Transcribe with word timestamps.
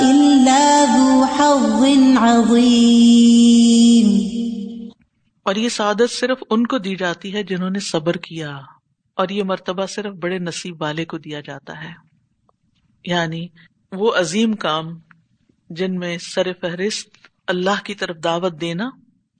إلا 0.00 0.84
ذو 0.96 1.24
حظ 1.24 1.84
عظيم۔ 2.18 4.06
اور 5.42 5.56
یہ 5.56 5.68
سعادت 5.68 6.12
صرف 6.20 6.38
ان 6.50 6.66
کو 6.66 6.78
دی 6.78 6.96
جاتی 6.96 7.34
ہے 7.34 7.42
جنہوں 7.42 7.70
نے 7.70 7.80
صبر 7.80 8.16
کیا، 8.16 8.56
اور 9.16 9.28
یہ 9.28 9.42
مرتبہ 9.42 9.86
صرف 9.86 10.14
بڑے 10.14 10.38
نصیب 10.38 10.82
والے 10.82 11.04
کو 11.04 11.18
دیا 11.18 11.40
جاتا 11.40 11.84
ہے۔ 11.84 11.92
یعنی 13.04 13.46
وہ 13.92 14.12
عظیم 14.14 14.52
کام 14.52 14.84
جن 15.70 15.98
میں 15.98 16.18
سر 16.34 16.46
فہرست 16.60 17.08
اللہ 17.48 17.84
کی 17.84 17.94
طرف 17.94 18.16
دعوت 18.24 18.60
دینا 18.60 18.84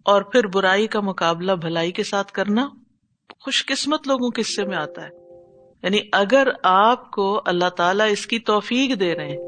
اور 0.07 0.23
پھر 0.23 0.47
برائی 0.47 0.87
کا 0.87 1.01
مقابلہ 1.01 1.53
بھلائی 1.53 1.93
کے 1.93 2.05
ساتھ 2.05 2.33
کرنا 2.33 2.69
خوش 3.41 3.67
قسمت 3.67 4.09
لوگوں 4.09 4.31
کے 4.31 4.41
حصے 4.41 4.65
میں 4.65 4.77
آتا 4.77 5.03
ہے۔ 5.03 5.09
یعنی 5.83 5.99
اگر 6.13 6.49
آپ 6.63 7.11
کو 7.11 7.43
اللہ 7.47 7.69
تعالیٰ 7.69 8.11
اس 8.11 8.27
کی 8.27 8.39
توفیق 8.39 9.01
دے 9.01 9.15
رہے 9.15 9.29
ہیں 9.29 9.39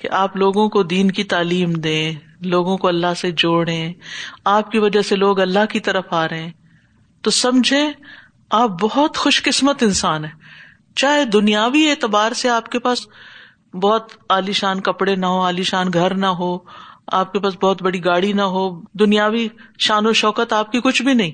کہ 0.00 0.08
آپ 0.10 0.36
لوگوں 0.36 0.68
کو 0.68 0.82
دین 0.82 1.10
کی 1.10 1.24
تعلیم 1.24 1.72
دیں، 1.72 2.12
لوگوں 2.40 2.78
کو 2.78 2.88
اللہ 2.88 3.14
سے 3.16 3.30
جوڑیں، 3.30 3.92
آپ 4.44 4.70
کی 4.70 4.78
وجہ 4.78 5.02
سے 5.02 5.16
لوگ 5.16 5.40
اللہ 5.40 5.66
کی 5.70 5.80
طرف 5.80 6.04
آ 6.10 6.28
رہے 6.28 6.42
ہیں، 6.42 6.52
تو 7.22 7.30
سمجھے 7.30 7.88
آپ 8.50 8.70
بہت 8.80 9.16
خوش 9.16 9.42
قسمت 9.42 9.82
انسان 9.82 10.24
ہیں۔ 10.24 10.32
چاہے 10.96 11.24
دنیاوی 11.24 11.90
اعتبار 11.90 12.32
سے 12.32 12.48
آپ 12.48 12.68
کے 12.68 12.78
پاس 12.78 13.06
بہت 13.82 14.12
عالیشان 14.28 14.80
کپڑے 14.80 15.16
نہ 15.16 15.26
ہو 15.26 15.40
عالیشان 15.40 15.86
گھر 15.94 16.14
نہ 16.14 16.26
ہو 16.26 16.58
آپ 17.12 17.32
کے 17.32 17.38
پاس 17.38 17.54
بہت 17.62 17.82
بڑی 17.82 18.04
گاڑی 18.04 18.32
نہ 18.32 18.42
ہو، 18.42 18.80
دنیاوی 18.80 19.48
شان 19.78 20.06
و 20.06 20.12
شوکت 20.12 20.52
آپ 20.52 20.72
کی 20.72 20.80
کچھ 20.80 21.02
بھی 21.02 21.14
نہیں۔ 21.14 21.30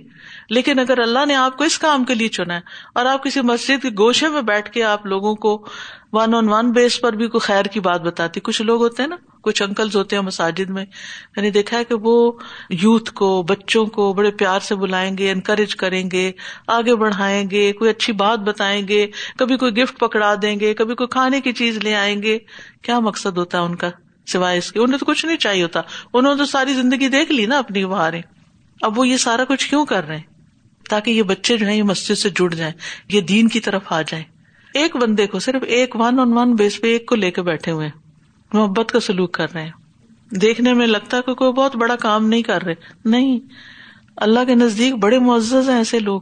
لیکن 0.50 0.78
اگر 0.78 0.98
اللہ 0.98 1.26
نے 1.26 1.34
آپ 1.34 1.56
کو 1.56 1.64
اس 1.64 1.78
کام 1.78 2.04
کے 2.04 2.14
لیے 2.14 2.28
چنا 2.28 2.54
ہے 2.54 2.60
اور 2.94 3.06
آپ 3.06 3.24
کسی 3.24 3.40
مسجد 3.40 3.82
کے 3.82 3.88
گوشے 3.88 4.28
میں 4.28 4.42
بیٹھ 4.42 4.70
کے 4.70 4.82
آپ 4.82 5.06
لوگوں 5.06 5.34
کو 5.34 5.66
ون 6.12 6.34
آن 6.34 6.48
ون 6.48 6.72
بیس 6.72 7.00
پر 7.00 7.12
بھی 7.12 7.26
کوئی 7.26 7.40
خیر 7.40 7.64
کی 7.64 7.80
بات 7.80 8.00
بتاتی، 8.00 8.40
کچھ 8.40 8.62
لوگ 8.62 8.82
ہوتے 8.82 9.02
ہیں 9.02 9.10
نا، 9.10 9.16
کچھ 9.42 9.62
انکلز 9.62 9.96
ہوتے 9.96 10.16
ہیں 10.16 10.22
مساجد 10.22 10.70
میں 10.70 10.84
یعنی 11.36 11.50
دیکھا 11.50 11.78
ہے 11.78 11.84
کہ 11.84 11.94
وہ 11.94 12.32
یوتھ 12.70 13.12
کو، 13.12 13.42
بچوں 13.42 13.86
کو 13.86 14.12
بڑے 14.12 14.30
پیار 14.30 14.60
سے 14.60 14.74
بلائیں 14.74 15.18
گے 15.18 15.30
انکریج 15.30 15.76
کریں 15.76 16.10
گے، 16.10 16.32
آگے 16.66 16.94
بڑھائیں 16.94 17.50
گے، 17.50 17.72
کوئی 17.72 17.90
اچھی 17.90 18.12
بات 18.12 18.38
بتائیں 18.38 18.88
گے، 18.88 19.06
کبھی 19.38 19.56
کوئی 19.56 19.76
گفٹ 19.76 19.98
پکڑا 19.98 20.34
دیں 20.42 20.60
گے، 20.60 20.74
کبھی 20.74 20.94
کوئی 20.94 21.08
کھانے 21.08 21.40
کی 21.40 21.52
چیز 21.52 21.78
لے 21.78 21.94
آئیں 21.94 22.22
گے۔ 22.22 22.38
کیا 22.82 23.00
مقصد 23.00 23.38
ہوتا 23.38 23.58
ہے 23.58 23.62
ان 23.62 23.76
کا؟ 23.76 23.90
سوائے 24.26 24.58
اس 24.58 24.72
کے۔ 24.72 24.80
انہیں 24.80 24.98
تو 24.98 25.04
کچھ 25.04 25.26
نہیں 25.26 25.36
چاہیے 25.36 25.62
ہوتا۔ 25.62 25.80
انہوں 26.12 26.34
نے 26.34 26.38
تو 26.38 26.46
ساری 26.46 26.74
زندگی 26.74 27.08
دیکھ 27.08 27.32
لی 27.32 27.46
نا 27.46 27.58
اپنی 27.58 27.84
باہر 27.84 28.14
اب 28.82 28.98
وہ 28.98 29.08
یہ 29.08 29.16
سارا 29.16 29.44
کچھ 29.44 29.68
کیوں 29.68 29.86
کر 29.86 30.06
رہے 30.06 30.16
ہیں؟ 30.16 30.24
تاکہ 30.90 31.10
یہ 31.10 31.22
بچے 31.22 31.56
جو 31.56 31.66
ہے 31.66 31.76
یہ 31.76 31.82
مسجد 31.82 32.14
سے 32.14 32.30
جڑ 32.30 32.54
جائیں، 32.54 32.72
یہ 33.08 33.20
دین 33.20 33.48
کی 33.48 33.60
طرف 33.60 33.82
آ 33.86 34.02
جائیں۔ 34.02 34.24
ایک 34.74 34.96
بندے 34.96 35.26
کو 35.26 35.38
صرف 35.38 35.62
ایک 35.66 35.96
ون 35.96 36.20
آن 36.20 36.32
ون 36.32 36.54
بیس 36.54 36.80
پہ 36.80 36.92
ایک 36.92 37.06
کو 37.06 37.14
لے 37.14 37.30
کے 37.30 37.42
بیٹھے 37.42 37.72
ہوئے 37.72 37.88
محبت 38.52 38.92
کا 38.92 39.00
سلوک 39.00 39.32
کر 39.32 39.52
رہے 39.52 39.64
ہیں۔ 39.64 39.70
دیکھنے 40.30 40.74
میں 40.74 40.86
لگتا 40.86 41.16
ہے 41.16 41.22
کہ 41.26 41.34
کوئی 41.34 41.52
بہت 41.52 41.76
بڑا 41.76 41.96
کام 41.96 42.28
نہیں 42.28 42.42
کر 42.42 42.62
رہے۔ 42.62 42.74
نہیں۔ 43.04 43.38
اللہ 44.16 44.44
کے 44.46 44.54
نزدیک 44.54 44.94
بڑے 44.94 45.18
معزز 45.18 45.70
ہیں 45.70 45.76
ایسے 45.76 45.98
لوگ 45.98 46.20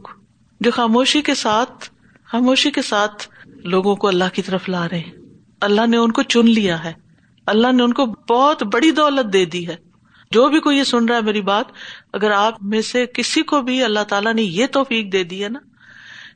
جو 0.61 0.71
خاموشی 0.71 1.21
کے 1.21 1.33
ساتھ، 1.33 1.89
خاموشی 2.25 2.71
کے 2.71 2.81
ساتھ 2.81 3.27
لوگوں 3.47 3.95
کو 3.95 4.07
اللہ 4.07 4.23
کی 4.33 4.41
طرف 4.41 4.69
لا 4.69 4.89
رہے 4.89 4.99
ہیں۔ 4.99 5.11
اللہ 5.61 5.87
نے 5.87 5.97
ان 5.97 6.11
کو 6.11 6.23
چن 6.23 6.49
لیا 6.49 6.83
ہے۔ 6.83 6.93
اللہ 7.45 7.71
نے 7.71 7.83
ان 7.83 7.93
کو 7.93 8.05
بہت 8.05 8.63
بڑی 8.63 8.91
دولت 8.91 9.33
دے 9.33 9.45
دی 9.45 9.67
ہے۔ 9.67 9.75
جو 10.31 10.49
بھی 10.49 10.59
کوئی 10.59 10.77
یہ 10.77 10.83
سن 10.83 11.05
رہا 11.05 11.15
ہے 11.15 11.21
میری 11.21 11.41
بات، 11.41 11.65
اگر 12.13 12.31
آپ 12.31 12.63
میں 12.63 12.81
سے 12.81 13.05
کسی 13.05 13.41
کو 13.41 13.61
بھی 13.61 13.83
اللہ 13.83 14.03
تعالیٰ 14.07 14.33
نے 14.33 14.41
یہ 14.41 14.67
توفیق 14.67 15.13
دے 15.13 15.23
دی 15.23 15.43
ہے 15.43 15.49
نا، 15.49 15.59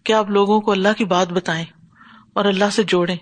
کہ 0.04 0.14
آپ 0.14 0.30
لوگوں 0.30 0.62
کو 0.62 0.72
اللہ 0.72 0.90
کی 0.98 1.06
بات 1.06 1.32
بتائیں 1.32 1.66
اور 2.34 2.46
اللہ 2.46 2.70
سے 2.72 2.84
جوڑے 2.84 3.16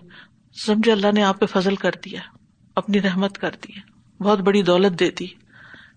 سمجھے 0.66 0.92
اللہ 0.92 1.08
نے 1.14 1.24
آپ 1.24 1.40
پہ 1.40 1.46
فضل 1.46 1.76
کر 1.76 1.92
دیا 2.06 2.20
اپنی 2.76 3.02
رحمت 3.02 3.38
کر 3.38 3.52
دی 3.52 3.78
ہے، 3.78 3.82
بہت 4.24 4.40
بڑی 4.40 4.62
دولت 4.62 5.00
دے 5.00 5.12
دی۔ 5.12 5.28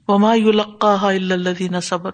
وما 0.09 0.33
اللہ 1.03 1.81
صبر 1.83 2.11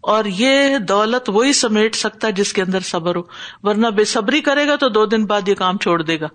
اور 0.00 0.24
یہ 0.24 0.78
دولت 0.78 1.30
وہی 1.30 1.52
سمیٹ 1.52 1.94
سکتا 1.94 2.26
ہے 2.26 2.32
جس 2.32 2.52
کے 2.52 2.62
اندر 2.62 2.80
صبر 2.80 3.16
ہو۔ 3.16 3.22
ورنہ 3.62 3.86
بے 3.86 4.04
صبری 4.04 4.40
کرے 4.40 4.66
گا 4.66 4.76
تو 4.76 4.88
دو 4.88 5.06
دن 5.06 5.26
بعد 5.26 5.48
یہ 5.48 5.54
کام 5.54 5.78
چھوڑ 5.78 6.02
دے 6.02 6.20
گا۔ 6.20 6.26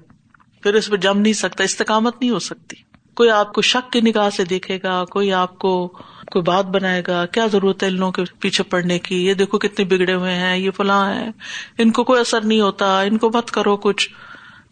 پھر 0.63 0.73
اس 0.73 0.89
پہ 0.89 0.95
جم 0.95 1.19
نہیں 1.19 1.33
سکتا، 1.33 1.63
استقامت 1.63 2.21
نہیں 2.21 2.31
ہو 2.31 2.39
سکتی۔ 2.39 2.75
کوئی 3.15 3.29
آپ 3.29 3.53
کو 3.53 3.61
شک 3.61 3.91
کی 3.91 4.01
نگاہ 4.01 4.29
سے 4.29 4.45
دیکھے 4.45 4.79
گا، 4.83 5.05
کوئی 5.05 5.33
آپ 5.33 5.59
کو 5.59 5.87
کوئی 6.31 6.41
بات 6.41 6.65
بنائے 6.65 7.03
گا، 7.07 7.25
کیا 7.25 7.47
ضرورت 7.47 7.83
ہے 7.83 7.87
ان 7.87 7.93
لوگوں 7.93 8.11
کے 8.11 8.21
پیچھے 8.39 8.63
پڑنے 8.63 8.99
کی؟ 8.99 9.25
یہ 9.25 9.33
دیکھو 9.33 9.57
کتنے 9.57 9.85
بگڑے 9.85 10.13
ہوئے 10.13 10.35
ہیں، 10.35 10.57
یہ 10.57 10.71
فلاں 10.71 11.15
ہے 11.15 11.29
ان 11.77 11.91
کو 11.91 12.03
کوئی 12.03 12.21
اثر 12.21 12.41
نہیں 12.41 12.61
ہوتا، 12.61 13.01
ان 13.01 13.17
کو 13.17 13.31
مت 13.33 13.51
کرو 13.51 13.77
کچھ۔ 13.77 14.09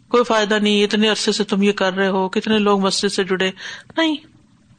کوئی 0.08 0.24
فائدہ 0.24 0.54
نہیں، 0.54 0.84
اتنے 0.84 1.08
عرصے 1.08 1.32
سے 1.32 1.44
تم 1.44 1.62
یہ 1.62 1.72
کر 1.72 1.94
رہے 1.94 2.08
ہو، 2.08 2.28
کتنے 2.28 2.58
لوگ 2.58 2.80
مسجد 2.80 3.08
سے 3.08 3.24
جڑے۔ 3.24 3.50
نہیں، 3.96 4.16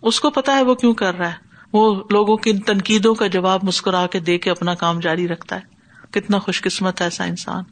اس 0.01 0.19
کو 0.19 0.29
پتا 0.29 0.57
ہے 0.57 0.63
وہ 0.63 0.75
کیوں 0.75 0.93
کر 0.93 1.17
رہا 1.17 1.29
ہے۔ 1.29 1.49
وہ 1.73 2.03
لوگوں 2.09 2.37
کی 2.37 2.49
ان 2.49 2.59
تنقیدوں 2.59 3.15
کا 3.15 3.27
جواب 3.27 3.59
مسکرا 3.63 4.07
کے 4.07 4.19
دے 4.19 4.37
کے 4.37 4.49
اپنا 4.49 4.75
کام 4.75 4.99
جاری 4.99 5.27
رکھتا 5.27 5.55
ہے۔ 5.55 5.79
کتنا 6.11 6.39
خوش 6.39 6.61
قسمت 6.61 7.01
ہے 7.01 7.05
ایسا 7.05 7.23
انسان 7.23 7.63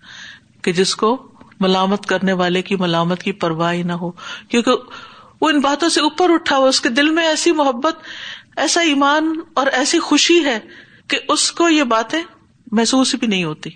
کہ 0.62 0.72
جس 0.74 0.96
کو 0.96 1.28
ملامت 1.60 2.06
کرنے 2.06 2.34
والے 2.34 2.62
کی 2.62 2.76
ملامت 2.76 3.24
کی 3.24 3.32
پرواہ 3.32 3.76
نہ 3.76 3.94
ہو۔ 3.94 4.12
کیونکہ 4.50 4.72
وہ 5.42 5.50
ان 5.50 5.60
باتوں 5.60 5.90
سے 5.90 6.02
اوپر 6.02 6.30
اٹھا 6.30 6.58
ہوا، 6.58 6.70
اس 6.70 6.82
کے 6.82 6.90
دل 6.90 7.10
میں 7.10 7.28
ایسی 7.28 7.52
محبت، 7.52 7.96
ایسا 8.58 8.82
ایمان 8.82 9.40
اور 9.54 9.68
ایسی 9.68 10.00
خوشی 10.00 10.46
ہے 10.46 10.60
کہ 11.08 11.20
اس 11.30 11.52
کو 11.52 11.70
یہ 11.70 11.84
باتیں 11.84 12.24
محسوس 12.72 13.16
بھی 13.16 13.28
نہیں 13.28 13.44
ہوتی۔ 13.44 13.70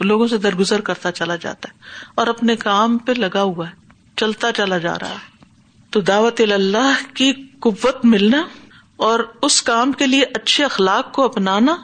لوگوں 0.00 0.26
سے 0.26 0.38
درگزر 0.38 0.80
کرتا 0.80 1.12
چلا 1.12 1.36
جاتا 1.36 1.68
ہے 1.68 1.78
اور 2.14 2.26
اپنے 2.26 2.56
کام 2.56 2.98
پہ 2.98 3.12
لگا 3.12 3.42
ہوا 3.42 3.70
ہے، 3.70 3.74
چلتا 4.16 4.52
چلا 4.52 4.78
جا 4.78 4.98
رہا 4.98 5.10
ہے۔ 5.10 5.32
تو 5.90 6.00
دعوت 6.00 6.40
اللہ 6.40 7.16
کی 7.16 7.32
قوت 7.60 8.04
ملنا 8.04 8.42
اور 8.96 9.20
اس 9.42 9.62
کام 9.62 9.92
کے 9.92 10.06
لیے 10.06 10.24
اچھے 10.34 10.64
اخلاق 10.64 11.12
کو 11.12 11.24
اپنانا، 11.24 11.76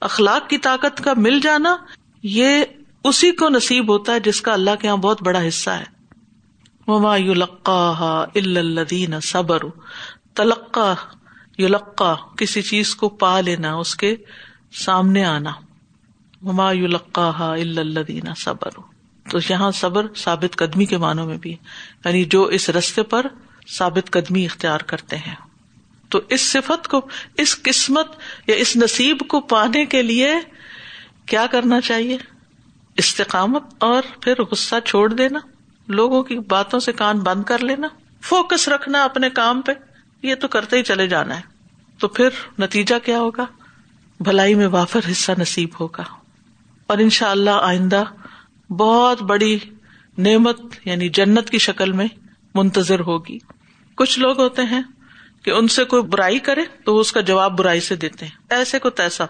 اخلاق 0.00 0.48
کی 0.48 0.58
طاقت 0.58 1.04
کا 1.04 1.12
مل 1.16 1.40
جانا، 1.40 1.76
یہ 2.22 2.64
اسی 3.08 3.32
کو 3.32 3.48
نصیب 3.48 3.90
ہوتا 3.90 4.12
ہے 4.12 4.20
جس 4.20 4.40
کا 4.40 4.52
اللہ 4.52 4.70
کے 4.80 4.86
یہاں 4.86 4.96
بہت 4.96 5.22
بڑا 5.22 5.48
حصہ 5.48 5.70
ہے۔ 5.70 5.84
وما 6.86 7.14
الدین 8.34 9.20
صبر 9.20 9.62
تلقا 10.34 10.94
یلقا 11.58 12.14
کسی 12.36 12.62
چیز 12.62 12.94
کو 12.94 13.08
پا 13.08 13.40
لینا، 13.40 13.74
اس 13.74 13.94
کے 13.94 14.16
سامنے 14.72 15.24
آنا۔ 15.24 15.50
وما 16.42 16.72
یلقا 16.72 17.32
الدین 17.38 18.34
صبر 18.36 18.70
تو 19.30 19.38
یہاں 19.50 19.70
صبر 19.70 20.06
ثابت 20.16 20.56
قدمی 20.56 20.86
کے 20.86 20.96
معنوں 20.96 21.26
میں 21.26 21.38
بھی 21.38 21.56
یعنی 22.04 22.24
جو 22.24 22.44
اس 22.44 22.70
رستے 22.70 23.02
پر 23.02 23.26
ثابت 23.68 24.10
قدمی 24.10 24.44
اختیار 24.44 24.78
کرتے 24.78 25.16
ہیں۔ 25.16 25.34
تو 26.08 26.20
اس 26.28 26.40
صفت 26.40 26.88
کو، 26.88 27.08
اس 27.36 27.62
قسمت 27.62 28.06
یا 28.46 28.54
اس 28.54 28.76
نصیب 28.76 29.18
کو 29.28 29.40
پانے 29.40 29.86
کے 29.86 30.02
لیے 30.02 30.34
کیا 31.26 31.46
کرنا 31.46 31.80
چاہیے؟ 31.80 32.18
استقامت 32.98 33.62
اور 33.78 34.02
پھر 34.20 34.42
غصہ 34.42 34.74
چھوڑ 34.84 35.14
دینا، 35.14 35.38
لوگوں 35.88 36.22
کی 36.22 36.38
باتوں 36.38 36.80
سے 36.80 36.92
کان 36.92 37.18
بند 37.18 37.44
کر 37.44 37.58
لینا، 37.58 37.88
فوکس 38.22 38.68
رکھنا 38.68 39.04
اپنے 39.04 39.30
کام 39.30 39.60
پہ، 39.60 39.72
یہ 40.22 40.34
تو 40.34 40.48
کرتے 40.48 40.76
ہی 40.76 40.82
چلے 40.82 41.06
جانا 41.06 41.36
ہے۔ 41.36 41.42
تو 41.98 42.08
پھر 42.08 42.28
نتیجہ 42.58 42.94
کیا 43.04 43.18
ہوگا؟ 43.18 43.46
بھلائی 44.20 44.54
میں 44.54 44.66
وافر 44.66 45.00
حصہ 45.10 45.32
نصیب 45.38 45.68
ہوگا۔ 45.80 46.02
اور 46.86 46.98
ان 46.98 47.10
شاء 47.10 47.30
اللہ 47.30 47.50
آئندہ 47.50 48.04
بہت 48.72 49.22
بڑی 49.22 49.58
نعمت 50.18 50.60
یعنی 50.84 51.08
جنت 51.08 51.50
کی 51.50 51.58
شکل 51.58 51.92
میں 51.92 52.08
منتظر 52.54 53.00
ہوگی۔ 53.00 53.38
کچھ 53.94 54.18
لوگ 54.18 54.40
ہوتے 54.40 54.62
ہیں 54.62 54.82
کہ 55.42 55.50
ان 55.50 55.68
سے 55.68 55.84
کوئی 55.84 56.02
برائی 56.02 56.38
کرے 56.38 56.62
تو 56.84 56.98
اس 56.98 57.12
کا 57.12 57.20
جواب 57.20 57.58
برائی 57.58 57.80
سے 57.80 57.96
دیتے 57.96 58.26
ہیں۔ 58.26 58.38
ایسے 58.50 58.78
کو 58.78 58.90
تیسا۔ 58.90 59.24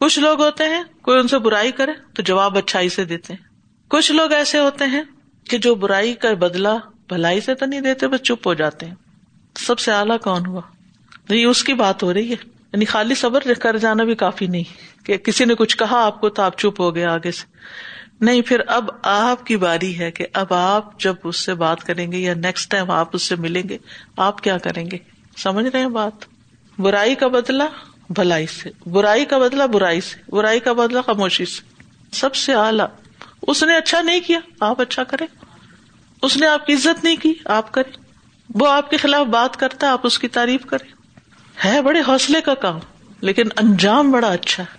کچھ 0.00 0.18
لوگ 0.18 0.42
ہوتے 0.42 0.64
ہیں، 0.64 0.82
کوئی 1.02 1.20
ان 1.20 1.28
سے 1.28 1.38
برائی 1.38 1.72
کرے 1.72 1.92
تو 2.14 2.22
جواب 2.22 2.58
اچھائی 2.58 2.88
سے 2.88 3.04
دیتے 3.04 3.32
ہیں۔ 3.32 3.44
کچھ 3.88 4.12
لوگ 4.12 4.32
ایسے 4.32 4.58
ہوتے 4.58 4.84
ہیں 4.84 5.02
کہ 5.50 5.58
جو 5.58 5.74
برائی 5.74 6.14
کا 6.14 6.34
بدلا 6.34 6.76
بھلائی 7.08 7.40
سے 7.40 7.54
تو 7.54 7.66
نہیں 7.66 7.80
دیتے، 7.80 8.08
بس 8.08 8.20
چپ 8.20 8.46
ہو 8.46 8.54
جاتے 8.54 8.86
ہیں۔ 8.86 8.94
سب 9.54 9.78
سے 9.78 9.92
اعلیٰ 9.92 10.18
کون 10.18 10.46
ہوا؟ 10.46 10.60
نہیں، 11.28 11.44
اس 11.44 11.64
کی 11.64 11.74
بات 11.74 12.02
ہو 12.02 12.14
رہی 12.14 12.30
ہے۔ 12.30 12.36
یعنی 12.72 12.84
خالی 12.84 13.14
صبر 13.14 13.40
کر 13.58 13.76
جانا 13.76 14.04
بھی 14.04 14.14
کافی 14.14 14.46
نہیں 14.46 14.64
کہ 15.06 15.16
کسی 15.16 15.44
نے 15.44 15.54
کچھ 15.54 15.76
کہا 15.76 16.04
آپ 16.06 16.20
کو 16.20 16.28
تو 16.28 16.42
آپ 16.42 16.58
چپ 16.58 16.80
ہو 16.80 16.94
گئے 16.94 17.04
آگے 17.04 17.30
سے۔ 17.30 17.46
نہیں، 18.20 18.42
پھر 18.42 18.60
اب 18.66 18.90
آپ 19.02 19.46
کی 19.46 19.56
باری 19.56 19.98
ہے 19.98 20.10
کہ 20.10 20.26
اب 20.32 20.54
آپ 20.54 21.00
جب 21.00 21.14
اس 21.24 21.36
سے 21.36 21.54
بات 21.54 21.84
کریں 21.84 22.12
گے 22.12 22.18
یا 22.18 22.34
نیکسٹ 22.34 22.70
ٹائم 22.70 22.90
آپ 22.90 23.08
اس 23.12 23.22
سے 23.22 23.36
ملیں 23.36 23.68
گے، 23.68 23.78
آپ 24.16 24.40
کیا 24.40 24.58
کریں 24.58 24.90
گے؟ 24.90 24.98
سمجھ 25.36 25.66
رہے 25.66 25.80
ہیں 25.80 25.88
بات؟ 25.88 26.24
برائی 26.78 27.14
کا 27.14 27.26
بدلا 27.26 27.66
بھلائی 28.10 28.46
سے۔ 28.46 28.70
برائی 28.86 29.24
کا 29.24 29.38
بدلا 29.38 29.66
برائی 29.66 30.00
سے، 30.00 30.16
برائی 30.28 30.60
کا 30.60 30.72
بدلا 30.72 31.00
خاموشی 31.00 31.44
سے۔ 31.44 31.82
سب 32.12 32.34
سے 32.34 32.54
اعلیٰ۔ 32.54 32.86
اس 33.42 33.62
نے 33.62 33.76
اچھا 33.76 34.02
نہیں 34.02 34.20
کیا، 34.20 34.38
آپ 34.60 34.80
اچھا 34.80 35.04
کرے 35.04 35.26
اس 36.22 36.36
نے 36.36 36.46
آپ 36.46 36.66
کی 36.66 36.72
عزت 36.72 37.04
نہیں 37.04 37.16
کی، 37.16 37.34
آپ 37.44 37.72
کرے 37.72 37.90
وہ 38.54 38.72
آپ 38.72 38.90
کے 38.90 38.96
خلاف 38.96 39.26
بات 39.26 39.56
کرتا، 39.56 39.92
آپ 39.92 40.00
اس 40.02 40.18
کی 40.18 40.28
تعریف 40.28 40.66
کرے 40.66 40.92
ہے 41.64 41.82
بڑے 41.82 42.00
حوصلے 42.08 42.40
کا 42.40 42.54
کام، 42.54 42.78
لیکن 43.20 43.42
انجام 43.56 44.10
بڑا 44.10 44.28
اچھا 44.28 44.62
ہے۔ 44.62 44.78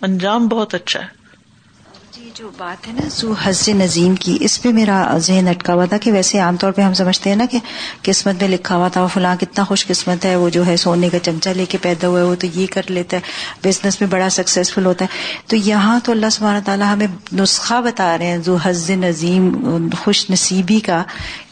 انجام 0.00 0.48
بہت 0.48 0.74
اچھا 0.74 1.00
ہے۔ 1.00 1.15
جو 2.38 2.50
بات 2.58 2.88
ہے 2.88 2.92
نا 2.92 3.08
زو 3.08 3.32
حز 3.32 3.68
نظیم 3.68 4.14
کی 4.14 4.38
اس 4.40 4.62
پہ 4.62 4.68
میرا 4.68 5.18
ذہن 5.18 5.48
اٹکا 5.48 5.74
ہوا 5.74 5.84
تھا 5.84 5.96
کہ 5.96 6.12
ویسے 6.12 6.38
عام 6.38 6.56
طور 6.56 6.72
پہ 6.72 6.82
ہم 6.82 6.94
سمجھتے 6.94 7.30
ہیں 7.30 7.36
نا 7.36 7.44
کہ 7.50 7.58
قسمت 8.02 8.34
میں 8.40 8.50
لکھا 8.50 8.76
ہوا 8.76 8.88
تھا 8.88 9.02
وہ 9.02 9.08
فلاں 9.08 9.36
کتنا 9.36 9.64
خوش 9.64 9.86
قسمت 9.86 10.24
ہے 10.24 10.36
وہ 10.36 10.48
جو 10.48 10.66
ہے 10.66 10.76
سونے 10.76 11.08
کا 11.08 11.18
چمچہ 11.18 11.48
لے 11.48 11.64
کے 11.64 11.78
پیدا 11.82 12.08
ہوا 12.08 12.18
ہے 12.18 12.24
وہ 12.24 12.34
تو 12.34 12.46
یہ 12.54 12.66
کر 12.70 12.82
لیتا 12.88 13.16
ہے 13.16 13.22
بزنس 13.64 14.00
میں 14.00 14.08
بڑا 14.08 14.30
سکسیزفل 14.30 14.86
ہوتا 14.86 15.04
ہے۔ 15.04 15.40
تو 15.46 15.56
یہاں 15.56 16.00
تو 16.04 16.12
اللہ 16.12 16.26
سبحانہ 16.32 16.58
تعالیٰ 16.64 16.92
ہمیں 16.92 17.06
نسخہ 17.32 17.80
بتا 17.84 18.18
رہے 18.18 18.26
ہیں 18.26 18.38
زو 18.38 18.56
حز 18.56 18.90
نظیم 18.90 19.56
خوش 19.98 20.30
نصیبی 20.30 20.80
کا 20.80 21.02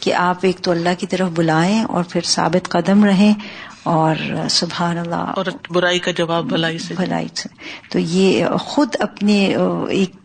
کہ 0.01 0.15
آپ 0.15 0.37
ایک 0.41 0.59
تو 0.59 0.71
اللہ 0.71 0.95
کی 0.99 1.07
طرف 1.07 1.29
بلائیں 1.35 1.85
اور 1.85 2.05
پھر 2.05 2.21
ثابت 2.25 2.69
قدم 2.69 3.05
رہیں 3.05 3.35
اور 3.83 4.15
سبحان 4.51 4.99
اللہ۔ 4.99 5.15
اور 5.15 5.47
برائی 5.71 5.99
کا 5.99 6.11
جواب 6.11 6.45
بھلائی 6.45 6.79
سے۔ 6.79 6.95
بھلائی 6.95 7.29
سے۔ 7.35 7.49
تو 7.91 7.99
یہ 7.99 8.47
خود 8.61 8.89
اپنے 9.01 9.57
ایک 9.89 10.24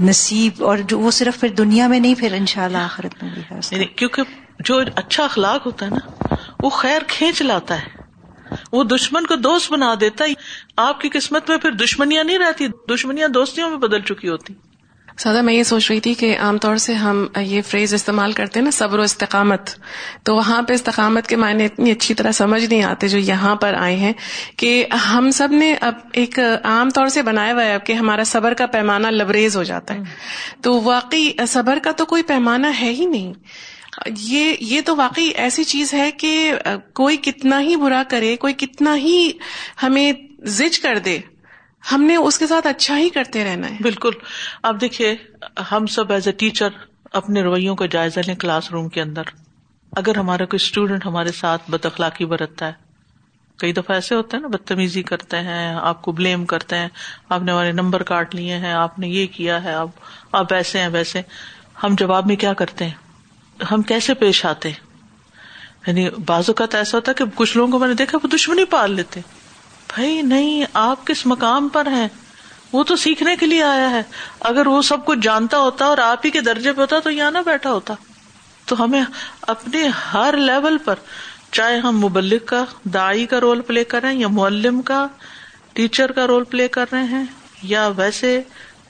نصیب 0.00 0.64
اور 0.64 0.78
جو 0.78 0.98
وہ 0.98 1.10
صرف 1.10 1.40
پھر 1.40 1.48
دنیا 1.48 1.86
میں 1.86 2.00
نہیں، 2.00 2.14
پھر 2.18 2.32
انشاءاللہ 2.32 2.78
آخرت 2.78 3.22
میں 3.22 3.34
بھی 3.34 3.42
ہے 3.50 3.58
یعنی 3.70 3.84
کیونکہ 3.84 4.22
جو 4.64 4.80
اچھا 4.96 5.24
اخلاق 5.24 5.66
ہوتا 5.66 5.86
ہے 5.86 5.90
نا، 5.90 6.34
وہ 6.62 6.70
خیر 6.70 7.02
کھینچ 7.08 7.42
لاتا 7.42 7.82
ہے۔ 7.82 8.00
وہ 8.72 8.84
دشمن 8.84 9.26
کو 9.26 9.36
دوست 9.36 9.72
بنا 9.72 9.94
دیتا 10.00 10.24
ہے۔ 10.24 10.28
آپ 10.76 11.00
کی 11.00 11.08
قسمت 11.08 11.48
میں 11.48 11.58
پھر 11.58 11.70
دشمنیاں 11.70 12.24
نہیں 12.24 12.38
رہتی، 12.38 12.66
دشمنیاں 12.94 13.28
دوستیوں 13.28 13.70
میں 13.70 13.78
بدل 13.78 14.00
چکی 14.00 14.28
ہوتی۔ 14.28 14.54
سادہ 15.22 15.42
میں 15.42 15.54
یہ 15.54 15.62
سوچ 15.62 15.90
رہی 15.90 16.00
تھی 16.00 16.14
کہ 16.14 16.38
عام 16.38 16.58
طور 16.58 16.76
سے 16.76 16.94
ہم 16.94 17.26
یہ 17.40 17.62
فریز 17.62 17.94
استعمال 17.94 18.32
کرتے 18.32 18.58
ہیں 18.58 18.64
نا، 18.64 18.70
صبر 18.70 18.98
و 18.98 19.02
استقامت۔ 19.02 19.70
تو 20.22 20.36
وہاں 20.36 20.62
پہ 20.62 20.72
استقامت 20.72 21.26
کے 21.26 21.36
معنی 21.36 21.64
اتنی 21.64 21.90
اچھی 21.90 22.14
طرح 22.14 22.32
سمجھ 22.32 22.64
نہیں 22.64 22.82
آتے 22.82 23.08
جو 23.08 23.18
یہاں 23.18 23.56
پر 23.56 23.74
آئے 23.74 23.96
ہیں 23.96 24.12
کہ 24.56 24.86
ہم 25.08 25.30
سب 25.30 25.48
نے 25.52 25.74
اب 25.80 25.94
ایک 26.12 26.38
عام 26.64 26.90
طور 26.90 27.08
سے 27.08 27.22
بنایا 27.22 27.52
ہوا 27.52 27.64
ہے 27.64 27.76
کہ 27.84 27.92
ہمارا 27.92 28.22
صبر 28.26 28.54
کا 28.54 28.66
پیمانہ 28.66 29.06
لبریز 29.06 29.56
ہو 29.56 29.62
جاتا 29.62 29.94
ہے۔ 29.94 30.00
تو 30.62 30.82
واقعی 30.82 31.30
صبر 31.48 31.78
کا 31.82 31.92
تو 31.92 32.04
کوئی 32.04 32.22
پیمانہ 32.22 32.66
ہے 32.80 32.90
ہی 32.90 33.06
نہیں۔ 33.06 33.32
یہ 34.18 34.54
یہ 34.60 34.80
تو 34.80 34.96
واقعی 34.96 35.28
ایسی 35.28 35.64
چیز 35.64 35.94
ہے 35.94 36.10
کہ 36.10 36.52
کوئی 36.92 37.16
کتنا 37.16 37.60
ہی 37.60 37.76
برا 37.76 38.02
کرے، 38.08 38.36
کوئی 38.36 38.54
کتنا 38.54 38.96
ہی 38.96 39.32
ہمیں 39.82 40.12
زج 40.44 40.80
کر 40.80 40.98
دے 40.98 41.18
ہم 41.92 42.02
نے 42.02 42.16
اس 42.16 42.38
کے 42.38 42.46
ساتھ 42.46 42.66
اچھا 42.66 42.98
ہی 42.98 43.08
کرتے 43.08 43.44
رہنا 43.44 43.70
ہے۔ 43.70 43.76
بالکل۔ 43.80 44.10
اب 44.62 44.80
دیکھیے، 44.80 45.16
ہم 45.72 45.86
سب 45.86 46.12
ایز 46.12 46.26
اے 46.26 46.32
ٹیچر 46.32 46.68
اپنے 47.12 47.42
رویوں 47.42 47.76
کا 47.76 47.86
جائزہ 47.86 48.20
لیں 48.26 48.34
کلاس 48.34 48.70
روم 48.70 48.88
کے 48.88 49.02
اندر۔ 49.02 49.22
اگر 49.96 50.16
ہمارا 50.16 50.44
کوئی 50.44 50.64
اسٹوڈینٹ 50.64 51.06
ہمارے 51.06 51.32
ساتھ 51.32 51.70
بد 51.70 51.84
اخلاقی 51.84 52.24
برتتا 52.24 52.66
ہے۔ 52.66 52.72
کئی 53.58 53.72
دفعہ 53.72 53.94
ایسے 53.94 54.14
ہوتا 54.14 54.36
ہے 54.36 54.42
نا، 54.42 54.48
بدتمیزی 54.48 55.02
کرتے 55.02 55.36
ہیں، 55.36 55.74
آپ 55.74 56.02
کو 56.02 56.12
بلیم 56.12 56.46
کرتے 56.46 56.76
ہیں، 56.76 56.88
آپ 57.28 57.42
نے 57.42 57.52
ہمارے 57.52 57.72
نمبر 57.72 58.02
کاٹ 58.02 58.34
لیے 58.34 58.56
ہیں، 58.56 58.72
آپ 58.72 58.98
نے 58.98 59.08
یہ 59.08 59.26
کیا 59.26 59.64
ہے، 59.64 59.72
اب 59.72 59.88
آپ 60.32 60.52
ایسے 60.52 60.78
ہیں، 60.78 60.88
ویسے 60.88 61.22
ہم 61.82 61.94
جواب 61.98 62.26
میں 62.26 62.36
کیا 62.36 62.52
کرتے 62.52 62.84
ہیں؟ 62.84 62.94
ہم 63.70 63.82
کیسے 63.82 64.14
پیش 64.14 64.46
آتے 64.46 64.68
ہیں؟ 64.68 64.76
یعنی 65.86 66.10
بعض 66.26 66.44
اوقات 66.46 66.74
ایسا 66.74 66.98
ہوتا 66.98 67.10
ہے 67.10 67.14
کہ 67.14 67.24
کچھ 67.34 67.56
لوگوں 67.56 67.72
کو 67.72 67.78
میں 67.78 67.88
نے 67.88 67.94
دیکھا 67.94 68.18
وہ 68.22 68.28
دشمنی 68.28 68.64
پال 68.64 68.92
لیتے 68.92 69.20
بھائی 69.94 70.22
نہیں، 70.22 70.64
آپ 70.74 71.06
کس 71.06 71.26
مقام 71.26 71.68
پر 71.68 71.86
ہیں؟ 71.86 72.08
وہ 72.72 72.84
تو 72.84 72.96
سیکھنے 72.96 73.36
کے 73.36 73.46
لیے 73.46 73.62
آیا 73.62 73.90
ہے۔ 73.90 74.02
اگر 74.40 74.66
وہ 74.66 74.82
سب 74.82 75.06
کچھ 75.06 75.18
جانتا 75.22 75.58
ہوتا 75.58 75.84
اور 75.84 75.98
آپ 75.98 76.18
ہی 76.24 76.30
کے 76.30 76.40
درجے 76.40 76.72
پہ 76.72 76.80
ہوتا 76.80 76.98
تو 76.98 77.10
یہاں 77.10 77.30
نہ 77.30 77.38
بیٹھا 77.44 77.72
ہوتا۔ 77.72 77.94
تو 78.64 78.84
ہمیں 78.84 79.02
اپنے 79.42 79.86
ہر 79.86 80.34
لیول 80.36 80.78
پر، 80.78 80.94
چاہے 81.52 81.78
ہم 81.78 81.98
مبلک 81.98 82.46
کا 82.46 82.64
دائی 82.84 83.26
کا 83.26 83.40
رول 83.40 83.60
پلے 83.60 83.84
کر 83.84 84.02
رہے 84.02 84.12
ہیں 84.12 84.20
یا 84.20 84.28
معلم 84.28 84.82
کا، 84.82 85.06
ٹیچر 85.72 86.12
کا 86.12 86.26
رول 86.26 86.44
پلے 86.44 86.68
کر 86.68 86.84
رہے 86.92 87.04
ہیں، 87.04 87.24
یا 87.62 87.90
ویسے 87.96 88.40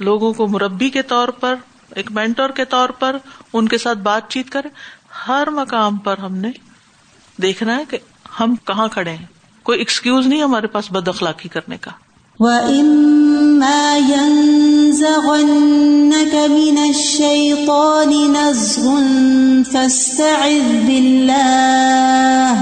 لوگوں 0.00 0.32
کو 0.32 0.48
مربی 0.48 0.90
کے 0.90 1.02
طور 1.02 1.28
پر، 1.28 1.54
ایک 1.94 2.12
مینٹور 2.12 2.50
کے 2.50 2.64
طور 2.64 2.88
پر 2.88 3.16
ان 3.52 3.68
کے 3.68 3.78
ساتھ 3.78 3.98
بات 3.98 4.30
چیت 4.30 4.50
کریں 4.50 4.70
ہر 5.28 5.50
مقام 5.50 5.96
پر 5.96 6.18
ہم 6.18 6.36
نے 6.36 6.50
دیکھنا 7.42 7.76
ہے 7.76 7.84
کہ 7.88 7.98
ہم 8.40 8.54
کہاں 8.54 8.88
کھڑے 8.88 9.10
ہیں۔ 9.10 9.26
کوئی 9.70 9.78
ایکسکیوز 9.78 10.26
نہیں 10.26 10.42
ہمارے 10.42 10.66
پاس 10.66 10.90
بد 10.90 11.08
اخلاقی 11.08 11.48
کرنے 11.48 11.76
کا۔ 11.80 11.90
وَإِمَّا 12.38 13.98
يَنزَغَنَّكَ 14.10 16.50
مِنَ 16.50 16.80
الشَّيْطَانِ 16.80 18.14
نَزْغٌ 18.14 19.02
فَاسْتَعِذْ 19.72 20.62
بِاللَّهِ 20.62 22.58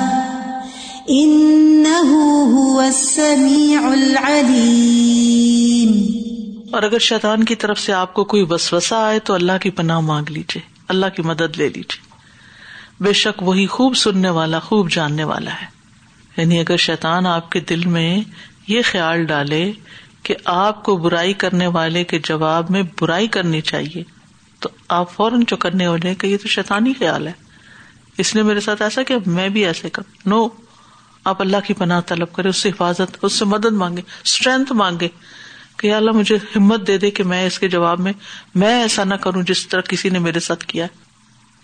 إِنَّهُ 1.12 2.42
هُوَ 2.52 2.82
السَّمِيعُ 2.82 3.92
الْعَلِيمُ۔ 3.92 6.74
اور 6.74 6.82
اگر 6.82 6.98
شیطان 6.98 7.44
کی 7.44 7.54
طرف 7.54 7.80
سے 7.80 7.92
آپ 7.92 8.14
کو 8.14 8.24
کوئی 8.24 8.46
وسوسہ 8.50 8.94
آئے 8.94 9.18
تو 9.18 9.34
اللہ 9.34 9.52
کی 9.62 9.70
پناہ 9.70 10.00
مانگ 10.00 10.26
لیجیے 10.28 10.62
اللہ 10.88 11.06
کی 11.16 11.22
مدد 11.22 11.40
لے 11.40 11.66
لیجیے 11.66 12.08
بے 13.00 13.12
شک 13.12 13.42
وہی 13.42 13.66
خوب 13.66 13.96
سننے 13.96 14.30
والا 14.30 14.58
خوب 14.58 14.90
جاننے 14.90 15.24
والا 15.24 15.50
ہے۔ 15.50 15.77
یعنی 16.38 16.60
اگر 16.60 16.76
شیطان 16.76 17.26
آپ 17.26 17.52
کے 17.52 17.60
دل 17.60 17.86
میں 17.86 18.20
یہ 18.68 18.82
خیال 18.84 19.24
ڈالے 19.24 19.72
کہ 20.22 20.34
آپ 20.44 20.82
کو 20.82 20.96
برائی 20.96 21.32
کرنے 21.32 21.66
والے 21.66 22.04
کے 22.04 22.18
جواب 22.18 22.70
میں 22.70 22.82
برائی 23.00 23.26
کرنی 23.26 23.60
چاہیے، 23.60 24.02
تو 24.58 24.68
آپ 24.88 25.12
فوراً 25.12 25.44
چکرنے 25.44 25.86
ہو 25.86 25.96
جائیں 25.96 26.16
کہ 26.16 26.26
یہ 26.26 26.36
تو 26.42 26.48
شیطانی 26.48 26.92
خیال 26.98 27.26
ہے۔ 27.26 27.32
اس 28.18 28.34
نے 28.34 28.42
میرے 28.42 28.60
ساتھ 28.60 28.82
ایسا 28.82 29.02
کہ 29.02 29.14
میں 29.26 29.48
بھی 29.48 29.66
ایسے 29.66 29.90
کروں۔ 29.90 30.28
نو، 30.28 30.48
آپ 31.24 31.42
اللہ 31.42 31.56
کی 31.66 31.74
پناہ 31.74 32.00
طلب 32.00 32.32
کرے 32.32 32.48
اس 32.48 32.56
سے 32.56 32.68
حفاظت، 32.68 33.18
اس 33.22 33.32
سے 33.32 33.44
مدد 33.44 33.72
مانگے 33.72 34.02
اسٹرینتھ 34.24 34.72
مانگے 34.72 35.08
کہ 35.76 35.94
اللہ 35.94 36.10
مجھے 36.10 36.36
ہمت 36.56 36.86
دے 36.86 36.98
دے 36.98 37.10
کہ 37.10 37.24
میں 37.24 37.46
اس 37.46 37.58
کے 37.58 37.68
جواب 37.68 38.00
میں 38.00 38.12
میں 38.54 38.82
ایسا 38.82 39.04
نہ 39.04 39.14
کروں 39.14 39.42
جس 39.42 39.68
طرح 39.68 39.80
کسی 39.80 40.08
نے 40.08 40.18
میرے 40.18 40.40
ساتھ 40.40 40.64
کیا 40.64 40.86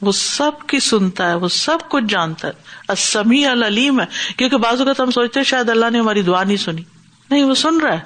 وہ 0.05 0.13
سب 0.13 0.51
کی 0.67 0.81
سنتا 0.81 1.29
ہے، 1.29 1.35
وہ 1.35 1.49
سب 1.49 1.79
کچھ 1.89 2.05
جانتا 2.09 2.49
ہے۔ 2.49 2.53
سمی 2.97 3.47
العلیم 3.47 4.01
ہے۔ 4.01 4.07
کیونکہ 4.37 4.57
بعض 4.57 4.81
اوقات 4.81 5.01
ہم 5.01 5.11
سوچتے 5.11 5.41
ہیں 5.41 5.45
شاید 5.45 5.71
اللہ 5.71 5.91
نے 5.91 5.99
ہماری 5.99 6.23
دعا 6.23 6.45
نہیں 6.45 6.57
سنی۔ 6.57 6.83
نہیں، 7.31 7.45
وہ 7.45 7.55
سن 7.55 7.81
رہا 7.81 7.93
ہے۔ 7.93 8.01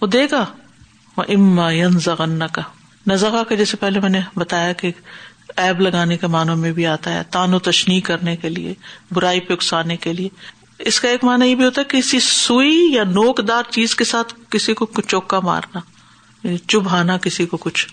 وہ 0.00 0.06
دے 0.06 0.26
گا۔ 0.32 0.44
وہ 1.16 1.22
اما 1.28 1.70
ین 1.72 1.98
کا 2.52 2.62
نزغا 3.06 3.42
کا 3.42 3.54
جیسے 3.54 3.76
پہلے 3.76 4.00
میں 4.00 4.08
نے 4.08 4.20
بتایا 4.36 4.72
کہ 4.72 4.92
ایب 5.56 5.80
لگانے 5.80 6.16
کے 6.16 6.26
معنوں 6.26 6.56
میں 6.56 6.72
بھی 6.72 6.86
آتا 6.86 7.12
ہے۔ 7.14 7.22
تان 7.30 7.54
و 7.54 7.58
تشنی 7.58 8.00
کرنے 8.00 8.36
کے 8.36 8.48
لیے، 8.48 8.74
برائی 9.12 9.40
پہ 9.40 9.52
اکسانے 9.52 9.96
کے 9.96 10.12
لیے۔ 10.12 10.28
اس 10.78 11.00
کا 11.00 11.08
ایک 11.08 11.24
معنی 11.24 11.46
یہ 11.46 11.54
بھی 11.54 11.64
ہوتا 11.64 11.80
ہے 11.80 11.98
کسی 11.98 12.20
سوئی 12.20 12.92
یا 12.92 13.04
نوک 13.04 13.40
دار 13.48 13.62
چیز 13.70 13.94
کے 13.96 14.04
ساتھ 14.04 14.34
کسی 14.50 14.74
کو 14.74 14.86
کچھ 14.86 15.06
چوکا 15.06 15.40
مارنا 15.40 15.80
یعنی 16.44 16.58
چبھانا 16.58 17.18
کسی 17.18 17.46
کو 17.46 17.56
کچھ۔ 17.56 17.88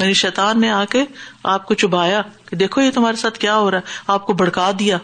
یعنی 0.00 0.12
شیطان 0.12 0.60
نے 0.60 0.70
آ 0.70 0.84
کے 0.84 1.04
آپ 1.44 1.66
کو 1.66 1.74
چبھایا 1.74 2.22
کہ 2.46 2.56
دیکھو 2.56 2.80
یہ 2.80 2.90
تمہارے 2.90 3.16
ساتھ 3.16 3.38
کیا 3.38 3.56
ہو 3.56 3.70
رہا 3.70 3.78
ہے، 3.78 3.82
آپ 4.06 4.26
کو 4.26 4.32
بھڑکا 4.32 4.70
دیا۔ 4.78 4.98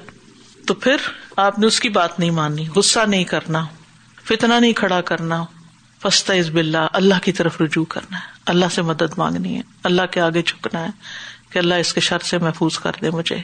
تو 0.67 0.75
پھر 0.75 0.97
آپ 1.37 1.59
نے 1.59 1.67
اس 1.67 1.81
کی 1.81 1.89
بات 1.89 2.19
نہیں 2.19 2.31
ماننی 2.31 2.69
غصہ 2.77 3.01
نہیں 3.07 3.25
کرنا 3.25 3.67
فتنا 4.25 4.59
نہیں 4.59 4.73
کھڑا 4.73 5.01
کرنا۔ 5.01 5.45
فستا 6.03 6.35
از 6.35 6.51
بلّہ 6.51 6.79
اللہ 6.93 7.15
کی 7.23 7.33
طرف 7.33 7.61
رجوع 7.61 7.85
کرنا 7.85 8.17
ہے۔ 8.17 8.33
اللہ 8.47 8.67
سے 8.71 8.83
مدد 8.83 9.19
مانگنی 9.19 9.57
ہے۔ 9.57 9.61
اللہ 9.85 10.03
کے 10.11 10.21
آگے 10.21 10.43
جھکنا 10.43 10.85
ہے 10.85 10.91
کہ 11.51 11.59
اللہ 11.59 11.75
اس 11.75 11.95
کے 11.95 12.01
شر 12.01 12.19
سے 12.19 12.39
محفوظ 12.39 12.79
کر 12.79 12.93
دے 13.03 13.11
مجھے۔ 13.11 13.37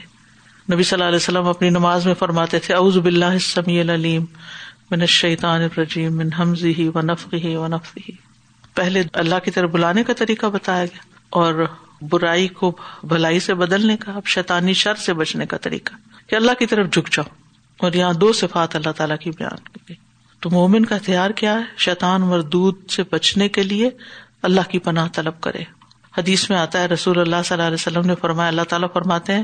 نبی 0.73 0.83
صلی 0.83 0.97
اللہ 0.97 1.07
علیہ 1.07 1.15
وسلم 1.15 1.47
اپنی 1.47 1.69
نماز 1.69 2.07
میں 2.07 2.13
فرماتے 2.13 2.59
تھے، 2.59 2.73
اعوذ 2.73 2.97
باللہ 2.97 3.25
السمیع 3.25 3.81
العلیم، 3.81 4.25
من 4.91 5.01
الشیطان 5.01 5.61
الرجیم، 5.61 6.17
من 6.17 6.33
حمزه 6.33 6.85
ونفخه 6.95 7.63
ونفثه 7.63 8.15
پہلے 8.73 9.03
اللہ 9.13 9.35
کی 9.43 9.51
طرف 9.51 9.69
بلانے 9.69 10.03
کا 10.03 10.13
طریقہ 10.13 10.45
بتایا 10.45 10.85
گیا۔ 10.85 11.08
اور 11.29 11.65
برائی 12.01 12.47
کو 12.47 12.77
بھلائی 13.03 13.39
سے 13.39 13.53
بدلنے 13.53 13.97
کا، 13.97 14.11
اب 14.11 14.25
شیطانی 14.25 14.73
شر 14.73 14.95
سے 14.95 15.13
بچنے 15.13 15.45
کا 15.45 15.57
طریقہ۔ 15.57 15.93
کہ 16.29 16.35
اللہ 16.35 16.51
کی 16.59 16.65
طرف 16.65 16.91
جھک 16.91 17.09
جاؤ۔ 17.11 17.35
اور 17.77 17.93
یہاں 17.93 18.13
دو 18.13 18.33
صفات 18.33 18.75
اللہ 18.75 18.91
تعالیٰ 18.91 19.17
کی 19.17 19.31
بیان 19.31 19.59
کی 19.63 19.79
گئی۔ 19.89 19.97
تو 20.39 20.49
مومن 20.49 20.85
کا 20.85 20.97
ہتھیار 20.97 21.29
کیا 21.29 21.53
ہے؟ 21.53 21.63
شیطان 21.77 22.21
مردود 22.21 22.89
سے 22.89 23.03
بچنے 23.11 23.49
کے 23.49 23.63
لیے 23.63 23.89
اللہ 24.41 24.61
کی 24.69 24.79
پناہ 24.79 25.07
طلب 25.13 25.41
کرے۔ 25.41 25.63
حدیث 26.17 26.49
میں 26.49 26.57
آتا 26.57 26.79
ہے، 26.79 26.85
رسول 26.85 27.19
اللہ 27.19 27.35
صلی 27.45 27.53
اللہ 27.55 27.67
علیہ 27.67 27.73
وسلم 27.73 28.05
نے 28.05 28.15
فرمایا، 28.15 28.47
اللہ 28.47 28.61
تعالیٰ 28.61 28.87
فرماتے 28.93 29.33
ہیں، 29.33 29.43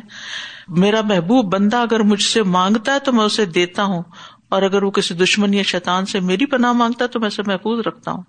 میرا 0.67 1.01
محبوب 1.01 1.53
بندہ 1.53 1.77
اگر 1.77 1.99
مجھ 1.99 2.21
سے 2.21 2.43
مانگتا 2.43 2.93
ہے 2.93 2.99
تو 2.99 3.13
میں 3.13 3.25
اسے 3.25 3.45
دیتا 3.45 3.83
ہوں، 3.83 4.03
اور 4.49 4.61
اگر 4.61 4.83
وہ 4.83 4.91
کسی 4.91 5.13
دشمن 5.13 5.53
یا 5.53 5.63
شیطان 5.63 6.05
سے 6.05 6.19
میری 6.19 6.45
پناہ 6.45 6.71
مانگتا 6.71 7.03
ہے 7.03 7.09
تو 7.09 7.19
میں 7.19 7.27
اسے 7.27 7.41
محفوظ 7.47 7.87
رکھتا 7.87 8.11
ہوں۔ 8.11 8.21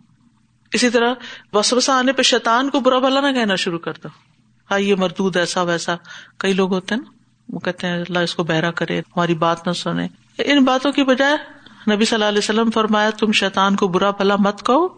اسی 0.72 0.90
طرح 0.90 1.14
وسوسا 1.52 1.98
آنے 1.98 2.12
پہ 2.12 2.22
شیطان 2.22 2.70
کو 2.70 2.80
برا 2.80 2.98
بھلا 2.98 3.20
نہ 3.20 3.34
کہنا 3.34 3.54
شروع 3.56 3.78
کر 3.78 3.92
دو۔ 3.92 4.08
ہاں 4.70 4.80
یہ 4.80 4.94
مردود 4.94 5.36
ایسا 5.36 5.62
ویسا 5.62 5.94
کئی 6.38 6.52
لوگ 6.52 6.74
ہوتے 6.74 6.94
ہیں 6.94 7.02
نا، 7.02 7.10
وہ 7.48 7.58
کہتے 7.58 7.86
ہیں، 7.86 7.94
اللہ 7.94 8.18
اس 8.18 8.34
کو 8.34 8.44
بہرا 8.44 8.70
کرے، 8.70 8.98
ہماری 8.98 9.34
بات 9.34 9.66
نہ 9.66 9.72
سنے۔ 9.72 10.08
ان 10.38 10.64
باتوں 10.64 10.92
کی 10.92 11.04
بجائے 11.04 11.36
نبی 11.94 12.04
صلی 12.04 12.14
اللہ 12.14 12.24
علیہ 12.24 12.38
وسلم 12.38 12.70
فرمایا، 12.70 13.10
تم 13.10 13.32
شیطان 13.32 13.76
کو 13.76 13.88
برا 13.88 14.10
بھلا 14.10 14.36
مت 14.38 14.66
کہو، 14.66 14.88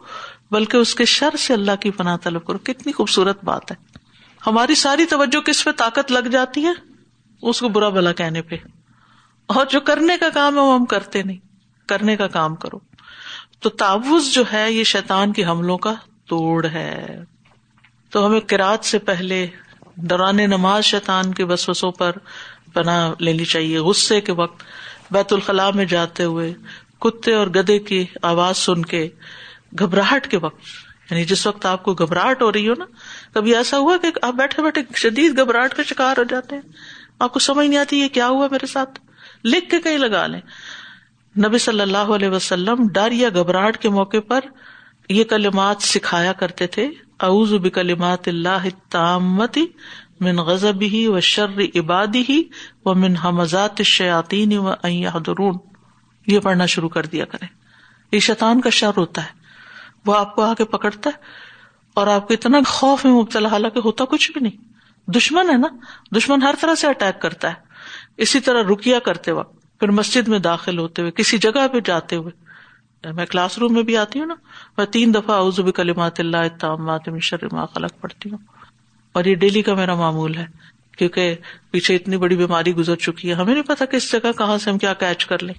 بلکہ 0.50 0.76
اس 0.76 0.94
کے 0.94 1.04
شر 1.04 1.37
سے 1.37 1.54
اللہ 1.54 1.76
کی 1.80 1.90
پناہ 1.90 2.16
طلب 2.16 2.46
کرو۔ 2.46 2.58
کتنی 2.58 2.92
خوبصورت 2.92 3.44
بات 3.44 3.70
ہے۔ 3.70 3.76
ہماری 4.46 4.75
ساری 4.75 5.06
توجہ 5.06 5.40
کس 5.40 5.64
پہ 5.64 5.70
طاقت 5.70 6.12
لگ 6.12 6.28
جاتی 6.28 6.66
ہے؟ 6.66 6.72
اس 7.42 7.60
کو 7.60 7.68
برا 7.68 7.88
بھلا 7.88 8.12
کہنے 8.12 8.42
پہ۔ 8.42 8.56
اور 9.46 9.66
جو 9.66 9.80
کرنے 9.80 10.18
کا 10.18 10.28
کام 10.28 10.54
ہے، 10.54 10.60
وہ 10.60 10.75
ہم 10.75 10.84
کرتے 10.84 11.22
نہیں۔ 11.22 11.37
کرنے 11.88 12.16
کا 12.16 12.26
کام 12.26 12.54
کرو۔ 12.54 12.88
تو 13.60 13.68
تعوض 13.68 14.32
جو 14.32 14.42
ہے 14.52 14.72
یہ 14.72 14.84
شیطان 14.84 15.32
کے 15.32 15.44
حملوں 15.44 15.78
کا 15.78 15.94
توڑ 16.26 16.66
ہے۔ 16.66 17.24
تو 18.10 18.26
ہمیں 18.26 18.40
کراط 18.40 18.84
سے 18.84 18.98
پہلے 18.98 19.46
دوران 19.96 20.36
نماز 20.36 20.84
شیطان 20.84 21.32
کے 21.32 21.44
وسوسوں 21.44 21.92
پر 21.92 22.12
پناہ 22.72 23.12
لینی 23.20 23.44
چاہیے۔ 23.44 23.78
غصے 23.78 24.20
کے 24.20 24.32
وقت 24.32 24.62
بیت 25.10 25.32
الخلاء 25.32 25.70
میں 25.74 25.84
جاتے 25.84 26.24
ہوئے 26.24 26.54
کتے 27.00 27.34
اور 27.34 27.46
گدے 27.46 27.78
کی 27.78 28.04
آواز 28.22 28.56
سن 28.56 28.82
کے 28.82 29.08
گھبراہٹ 29.78 30.30
کے 30.30 30.38
وقت 30.38 30.60
یعنی 31.10 31.24
جس 31.24 31.46
وقت 31.46 31.66
آپ 31.66 31.82
کو 31.82 31.94
گھبراہٹ 31.94 32.42
ہو 32.42 32.52
رہی 32.52 32.68
ہو 32.68 32.74
نا، 32.78 32.84
کبھی 33.34 33.56
ایسا 33.56 33.78
ہوا 33.78 33.96
کہ 33.96 34.08
آپ 34.22 34.34
بیٹھے 34.34 34.62
بیٹھے 34.62 34.82
شدید 34.94 35.38
گھبراہٹ 35.38 35.74
کا 35.74 35.82
شکار 35.82 36.16
ہو 36.18 36.22
جاتے 36.22 36.54
ہیں۔ 36.54 36.62
آپ 37.18 37.32
کو 37.32 37.38
سمجھ 37.38 37.66
نہیں 37.66 37.78
آتی 37.78 37.98
یہ 37.98 38.08
کیا 38.08 38.28
ہوا 38.28 38.48
میرے 38.50 38.66
ساتھ؟ 38.66 39.00
لکھ 39.44 39.70
کے 39.70 39.80
کہیں 39.80 39.98
لگا 39.98 40.26
لیں۔ 40.26 40.40
نبی 41.47 41.59
صلی 41.59 41.80
اللہ 41.80 42.14
علیہ 42.16 42.28
وسلم 42.28 42.88
ڈر 42.88 43.12
یا 43.12 43.28
گھبراہٹ 43.28 43.76
کے 43.78 43.88
موقع 43.88 44.16
پر 44.28 44.40
یہ 45.09 45.25
کلمات 45.25 45.83
سکھایا 45.83 46.33
کرتے 46.33 46.66
تھے، 46.66 46.90
اعوذ 47.21 47.54
بکلمات 47.54 48.28
اللہ 48.28 48.66
تامتی 48.88 49.66
من 50.21 50.37
غزب 50.37 50.83
ہی 50.83 51.07
و 51.07 51.21
شر 51.21 51.61
عبادی 51.75 52.25
ہی 52.28 52.42
و 52.85 52.95
من 52.95 53.16
حمزات 53.16 53.83
شیاتی 53.83 54.57
و 54.57 54.71
حدرون 55.14 55.54
یہ 56.26 56.38
پڑھنا 56.38 56.66
شروع 56.66 56.88
کر 56.88 57.07
دیا 57.07 57.25
کرے 57.25 57.47
یہ 58.12 58.18
شیطان 58.18 58.61
کا 58.61 58.71
شر 58.71 58.90
ہوتا 58.97 59.23
ہے۔ 59.23 59.28
وہ 60.07 60.16
آپ 60.16 60.35
کو 60.35 60.42
آ 60.42 60.54
کے 60.54 60.64
پکڑتا 60.64 61.11
ہے 61.11 61.21
اور 61.95 62.07
آپ 62.07 62.28
کو 62.28 62.35
اتنا 62.35 62.59
خوف 62.66 63.04
میں 63.04 63.12
مبتلا، 63.12 63.49
حالانکہ 63.49 63.80
ہوتا 63.85 64.04
کچھ 64.04 64.33
بھی 64.33 64.40
نہیں۔ 64.40 64.64
دشمن 65.11 65.50
ہے 65.50 65.57
نا؟ 65.57 65.68
دشمن 66.16 66.42
ہر 66.42 66.54
طرح 66.61 66.75
سے 66.75 66.87
اٹیک 66.87 67.23
کرتا 67.23 67.49
ہے۔ 67.49 67.54
اسی 68.16 68.40
طرح 68.40 68.62
رکیا 68.62 68.99
کرتے 68.99 69.33
وقت۔ 69.33 69.57
پھر 69.80 69.90
مسجد 69.90 70.28
میں 70.28 70.38
داخل 70.38 70.78
ہوتے 70.78 71.02
ہوئے، 71.02 71.12
کسی 71.12 71.38
جگہ 71.38 71.68
پہ 71.73 71.78
جاتے 71.85 72.16
ہوئے۔ 72.16 72.49
میں 73.12 73.26
کلاس 73.26 73.58
روم 73.58 73.73
میں 73.73 73.82
بھی 73.82 73.97
آتی 73.97 74.18
ہوں 74.18 74.26
نا 74.26 74.35
میں 74.78 74.87
تین 74.87 75.14
دفعہ 75.14 75.37
اعوذ 75.37 75.61
کلیمات 75.75 76.20
اللہ 76.20 77.18
شر 77.23 77.66
خلق 77.75 78.00
پڑھتی 78.00 78.30
ہوں۔ 78.30 78.38
اور 79.12 79.25
یہ 79.25 79.35
ڈیلی 79.35 79.62
کا 79.62 79.75
میرا 79.75 79.94
معمول 79.94 80.35
ہے، 80.35 80.47
کیونکہ 80.99 81.37
پیچھے 81.70 81.97
اتنی 81.97 82.16
بڑی 82.16 82.37
بیماری 82.37 82.76
گزر 82.76 82.97
چکی 82.97 83.28
ہے۔ 83.28 83.35
ہمیں 83.35 83.54
نہیں 83.54 83.64
پتا 83.64 83.85
کس 83.85 84.12
جگہ 84.12 84.32
کہاں 84.38 84.58
سے 84.58 84.70
ہم 84.70 84.78
کیا 84.78 84.94
کیچ 84.94 85.26
کر 85.26 85.42
لیں۔ 85.42 85.54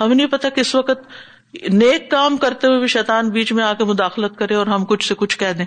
ہمیں 0.00 0.14
نہیں 0.14 0.26
پتا 0.26 0.48
کس 0.48 0.74
وقت 0.74 1.08
نیک 1.68 2.10
کام 2.10 2.36
کرتے 2.36 2.66
ہوئے 2.66 2.78
بھی 2.78 2.86
شیطان 2.86 3.30
بیچ 3.30 3.52
میں 3.52 3.64
آ 3.64 3.72
کے 3.72 3.84
مداخلت 3.84 4.36
کرے 4.36 4.54
اور 4.54 4.66
ہم 4.66 4.84
کچھ 4.84 5.08
سے 5.08 5.14
کچھ 5.14 5.38
کہہ 5.38 5.52
دیں۔ 5.52 5.64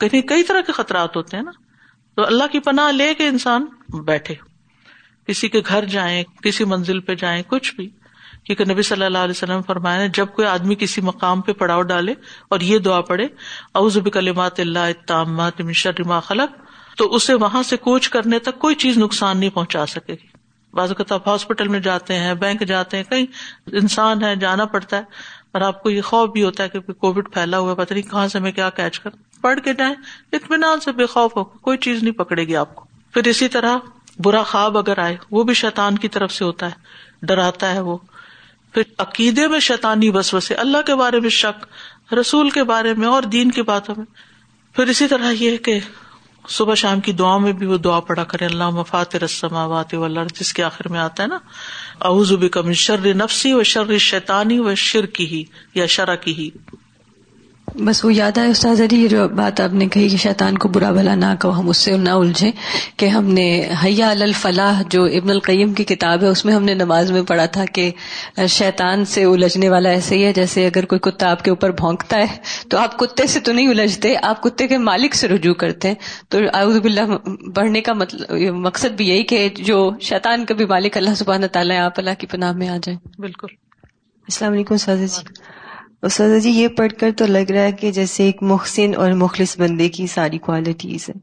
کہیں 0.00 0.22
کئی 0.22 0.42
طرح 0.42 0.60
کے 0.60 0.72
خطرات 0.72 1.16
ہوتے 1.16 1.36
ہیں 1.36 1.44
نا۔ 1.44 1.50
تو 2.14 2.26
اللہ 2.26 2.44
کی 2.52 2.58
پناہ 2.60 2.92
لے 2.92 3.14
کے 3.14 3.28
انسان 3.28 3.64
بیٹھے۔ 3.88 4.51
کسی 5.28 5.48
کے 5.48 5.60
گھر 5.68 5.84
جائیں، 5.84 6.22
کسی 6.42 6.64
منزل 6.64 7.00
پہ 7.00 7.14
جائیں، 7.14 7.42
کچھ 7.46 7.74
بھی۔ 7.74 7.88
کیونکہ 8.44 8.64
نبی 8.64 8.82
صلی 8.82 9.04
اللہ 9.04 9.18
علیہ 9.18 9.30
وسلم 9.30 9.62
فرمایا 9.62 10.06
جب 10.06 10.26
کوئی 10.34 10.48
آدمی 10.48 10.74
کسی 10.74 11.00
مقام 11.00 11.40
پہ 11.40 11.52
پڑاؤ 11.52 11.82
ڈالے 11.82 12.14
اور 12.48 12.60
یہ 12.60 12.78
دعا 12.78 13.00
پڑے 13.00 13.26
اوزب 13.72 14.12
کلمات 14.12 14.60
اللہ 14.60 15.22
ما 16.06 16.20
خلق، 16.20 16.50
تو 16.96 17.14
اسے 17.14 17.34
وہاں 17.34 17.62
سے 17.62 17.76
کوچ 17.76 18.08
کرنے 18.08 18.38
تک 18.38 18.58
کوئی 18.58 18.74
چیز 18.74 18.98
نقصان 18.98 19.38
نہیں 19.38 19.50
پہنچا 19.50 19.86
سکے 19.86 20.12
گی۔ 20.12 20.26
بعض 20.74 20.88
اوقات 20.88 21.12
آپ 21.12 21.28
ہاسپٹل 21.28 21.68
میں 21.68 21.80
جاتے 21.80 22.18
ہیں، 22.18 22.34
بینک 22.34 22.60
جاتے 22.60 22.96
ہیں 22.96 23.04
کئی 23.04 23.26
انسان 23.72 24.24
ہے، 24.24 24.36
جانا 24.36 24.64
پڑتا 24.64 24.96
ہے، 24.96 25.02
اور 25.52 25.60
آپ 25.60 25.82
کو 25.82 25.90
یہ 25.90 26.02
خوف 26.02 26.30
بھی 26.30 26.42
ہوتا 26.42 26.64
ہے 26.64 26.68
کہ 26.68 26.92
کووڈ 26.92 27.32
پھیلا 27.32 27.58
ہوا 27.58 27.74
پتہ 27.74 27.94
نہیں 27.94 28.10
کہاں 28.10 28.28
سے 28.28 28.40
میں 28.40 28.52
کیا 28.52 28.70
کیچ 28.70 29.00
کر۔ 29.00 29.10
پڑھ 29.40 29.60
کے 29.60 29.74
جائیں، 29.74 29.94
اطمینان 30.32 30.80
سے 30.80 30.92
بے 30.92 31.06
خوف 31.06 31.36
ہو، 31.36 31.44
کوئی 31.44 31.78
چیز 31.78 32.02
نہیں 32.02 32.14
پکڑے 32.14 32.44
گی 32.44 32.56
آپ 32.56 32.74
کو۔ 32.74 32.84
پھر 33.14 33.28
اسی 33.28 33.48
طرح 33.48 33.78
برا 34.18 34.42
خواب 34.42 34.78
اگر 34.78 34.98
آئے، 34.98 35.16
وہ 35.30 35.42
بھی 35.42 35.54
شیطان 35.54 35.98
کی 35.98 36.08
طرف 36.08 36.32
سے 36.32 36.44
ہوتا 36.44 36.66
ہے، 36.66 36.72
ڈراتا 37.22 37.74
ہے 37.74 37.80
وہ۔ 37.80 37.96
پھر 38.72 38.82
عقیدے 38.98 39.48
میں 39.48 39.60
شیطانی 39.60 40.10
بس 40.10 40.34
بسے 40.34 40.54
اللہ 40.54 40.78
کے 40.86 40.94
بارے 40.94 41.20
میں 41.20 41.30
شک، 41.30 41.66
رسول 42.14 42.50
کے 42.50 42.64
بارے 42.64 42.94
میں 42.94 43.08
اور 43.08 43.22
دین 43.22 43.50
کی 43.50 43.62
باتوں 43.62 43.94
میں۔ 43.98 44.06
پھر 44.74 44.86
اسی 44.86 45.08
طرح 45.08 45.32
یہ 45.40 45.56
کہ 45.56 45.78
صبح 46.48 46.74
شام 46.74 47.00
کی 47.00 47.12
دعا 47.12 47.38
میں 47.38 47.52
بھی 47.52 47.66
وہ 47.66 47.76
دعا 47.76 48.00
پڑا 48.00 48.24
کرے 48.24 48.44
اللہ 48.44 48.70
مفات 48.70 49.16
رسماوات 49.16 49.94
جس 50.40 50.52
کے 50.52 50.62
آخر 50.62 50.88
میں 50.88 51.00
آتا 51.00 51.22
ہے 51.22 51.28
نا، 51.28 51.38
اعوذ 52.00 52.32
کم 52.52 52.72
شر 52.72 53.14
نفسی 53.14 53.52
و 53.52 53.62
شر 53.62 53.98
شیطانی 53.98 54.58
و 54.58 54.74
شر 54.74 55.06
کی 55.06 55.26
ہی 55.26 55.44
یا 55.74 55.86
شرح 55.86 56.14
کی 56.14 56.34
ہی 56.34 56.50
بس 57.74 58.04
وہ 58.04 58.14
یاد 58.14 58.38
آئے 58.38 58.50
استاد 58.50 58.80
علی 58.80 59.02
یہ 59.02 59.08
جو 59.08 59.28
بات 59.28 59.60
آپ 59.60 59.72
نے 59.72 59.86
کہی 59.86 60.08
کہ 60.08 60.16
شیطان 60.16 60.58
کو 60.58 60.68
برا 60.68 60.90
بھلا 60.90 61.14
نہ 61.14 61.26
کہو 61.40 61.60
ہم 61.60 61.68
اس 61.68 61.76
سے 61.76 61.96
نہ 61.96 62.10
الجھے 62.10 62.50
کہ 62.96 63.06
ہم 63.06 63.24
نے 63.24 63.46
حیا 63.84 64.10
الفلاح 64.10 64.82
جو 64.90 65.04
ابن 65.04 65.30
القیم 65.30 65.72
کی 65.72 65.84
کتاب 65.84 66.22
ہے 66.22 66.28
اس 66.28 66.44
میں 66.44 66.54
ہم 66.54 66.64
نے 66.64 66.74
نماز 66.74 67.10
میں 67.10 67.22
پڑھا 67.22 67.46
تھا 67.46 67.64
کہ 67.64 67.90
شیطان 68.48 69.04
سے 69.04 69.24
الجھنے 69.24 69.68
والا 69.68 69.90
ایسے 69.90 70.16
ہی 70.16 70.24
ہے 70.24 70.32
جیسے 70.32 70.66
اگر 70.66 70.84
کوئی 70.84 70.98
کتا 70.98 71.30
آپ 71.30 71.44
کے 71.44 71.50
اوپر 71.50 71.70
بھونکتا 71.70 72.16
ہے 72.16 72.26
تو 72.68 72.78
آپ 72.78 72.98
کتے 72.98 73.26
سے 73.26 73.40
تو 73.40 73.52
نہیں 73.52 73.68
الجھتے 73.68 74.14
آپ 74.22 74.42
کتے 74.42 74.66
کے 74.66 74.78
مالک 74.78 75.14
سے 75.14 75.28
رجوع 75.28 75.54
کرتے 75.54 75.88
ہیں۔ 75.88 75.94
تو 76.28 76.38
اعوذ 76.54 76.76
باللہ 76.76 77.16
پڑھنے 77.54 77.80
کا 77.80 77.92
مطلب 77.92 78.32
مقصد 78.52 78.96
بھی 78.96 79.08
یہی 79.08 79.22
کہ 79.22 79.48
جو 79.56 79.90
شیطان 80.00 80.44
کا 80.44 80.54
بھی 80.54 80.64
مالک 80.64 80.96
اللہ 80.96 81.14
سبحانہ 81.14 81.46
تعالیٰ 81.46 81.80
آپ 81.80 81.92
اللہ 81.96 82.18
کی 82.18 82.26
پناہ 82.26 82.52
میں 82.52 82.68
آ 82.68 82.76
جائیں۔ 82.82 82.98
بالکل۔ 83.18 83.46
السلام 84.28 84.52
علیکم 84.52 84.74
استاد 84.74 84.96
جی۔ 84.96 85.61
استاد 86.02 86.40
جی 86.40 86.50
یہ 86.50 86.68
پڑھ 86.68 86.92
کر 87.00 87.10
تو 87.16 87.26
لگ 87.26 87.50
رہا 87.50 87.62
ہے 87.62 87.72
کہ 87.72 87.90
جیسے 87.90 88.24
ایک 88.24 88.42
محسن 88.42 88.94
اور 88.96 89.12
مخلص 89.12 89.58
بندے 89.58 89.88
کی 89.88 90.06
ساری 90.06 90.38
کوالٹیز 90.38 91.08
ہیں۔ 91.08 91.20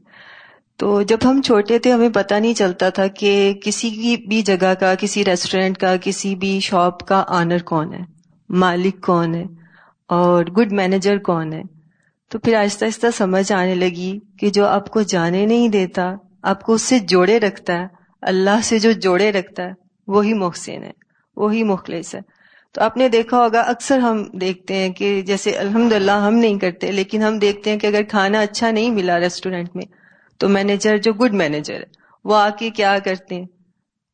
تو 0.76 1.02
جب 1.02 1.18
ہم 1.24 1.42
چھوٹے 1.42 1.78
تھے، 1.78 1.92
ہمیں 1.92 2.08
پتہ 2.08 2.34
نہیں 2.34 2.54
چلتا 2.54 2.88
تھا 2.88 3.06
کہ 3.06 3.54
کسی 3.64 3.90
کی 3.90 4.16
بھی 4.16 4.42
جگہ 4.42 4.74
کا، 4.80 4.94
کسی 4.94 5.24
ریسٹورینٹ 5.24 5.78
کا، 5.78 5.96
کسی 6.02 6.34
بھی 6.34 6.60
شاپ 6.60 7.06
کا 7.08 7.24
آنر 7.28 7.58
کون 7.58 7.94
ہے، 7.94 8.00
مالک 8.48 9.00
کون 9.00 9.34
ہے 9.34 9.44
اور 10.08 10.44
گڈ 10.44 10.72
مینیجر 10.72 11.18
کون 11.18 11.52
ہے۔ 11.52 11.62
تو 12.28 12.38
پھر 12.38 12.54
آہستہ 12.54 12.84
آہستہ 12.84 13.06
سمجھ 13.16 13.52
آنے 13.52 13.74
لگی 13.74 14.18
کہ 14.38 14.50
جو 14.50 14.66
آپ 14.66 14.90
کو 14.90 15.02
جانے 15.02 15.46
نہیں 15.46 15.68
دیتا، 15.68 16.14
آپ 16.42 16.62
کو 16.62 16.72
اس 16.72 16.82
سے 16.82 16.98
جوڑے 16.98 17.40
رکھتا 17.40 17.72
ہے، 17.72 17.86
اللہ 18.22 18.60
سے 18.62 18.78
جو 18.78 18.92
جوڑے 18.92 19.32
رکھتا 19.32 19.62
ہے، 19.62 19.72
وہی 20.06 20.34
محسن 20.34 20.82
ہے، 20.82 20.90
وہی 21.36 21.62
مخلص 21.62 22.14
ہے۔ 22.14 22.39
تو 22.72 22.82
آپ 22.82 22.96
نے 22.96 23.08
دیکھا 23.08 23.38
ہوگا 23.38 23.60
اکثر 23.60 23.98
ہم 23.98 24.24
دیکھتے 24.40 24.74
ہیں 24.74 24.92
کہ 24.92 25.22
جیسے 25.22 25.50
الحمد 25.50 25.92
ہم 26.08 26.34
نہیں 26.34 26.58
کرتے 26.58 26.92
لیکن 26.92 27.22
ہم 27.22 27.38
دیکھتے 27.38 27.70
ہیں 27.70 27.78
کہ 27.78 27.86
اگر 27.86 28.02
کھانا 28.02 28.40
اچھا 28.40 28.70
نہیں 28.70 28.90
ملا 28.90 29.20
ریسٹورینٹ 29.20 29.76
میں 29.76 29.84
تو 30.38 30.48
مینیجر 30.48 30.96
جو 30.96 31.12
گڈ 31.12 31.34
مینیجر 31.34 31.74
ہے 31.74 31.98
وہ 32.24 32.36
آ 32.36 32.48
کے 32.58 32.70
کیا 32.70 32.98
کرتے 33.04 33.34
ہیں؟ 33.34 33.46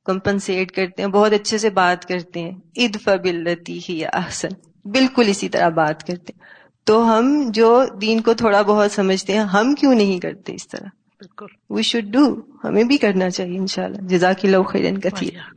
کمپنسیٹ 0.04 0.70
کرتے 0.70 1.02
ہیں 1.02 1.08
بہت 1.08 1.32
اچھے 1.32 1.58
سے 1.58 1.70
بات 1.70 2.04
کرتے 2.04 2.40
ہیں۔ 2.40 2.52
عید 2.76 2.96
فبلتی 3.04 3.80
ہی 3.88 4.04
احسن 4.12 4.48
بالکل 4.84 5.24
اسی 5.28 5.48
طرح 5.48 5.68
بات 5.68 6.06
کرتے 6.06 6.32
ہیں۔ 6.36 6.44
تو 6.84 7.18
ہم 7.18 7.50
جو 7.50 7.84
دین 8.00 8.20
کو 8.20 8.34
تھوڑا 8.34 8.62
بہت 8.62 8.92
سمجھتے 8.92 9.32
ہیں 9.32 9.40
ہم 9.40 9.74
کیوں 9.74 9.94
نہیں 9.94 10.20
کرتے 10.20 10.54
اس 10.54 10.68
طرح؟ 10.68 10.88
بالکل۔ 11.20 11.46
وی 11.70 11.82
شوڈ 11.82 12.04
ڈو 12.04 12.40
ہمیں 12.64 12.84
بھی 12.84 12.96
کرنا 12.96 13.30
چاہیے 13.30 13.58
ان 13.58 13.66
شاء 13.66 13.84
اللہ 13.84 14.06
جزاک 14.06 14.44
اللہ 14.44 14.62
خیرن 14.62 15.00
کثیر۔ 15.00 15.55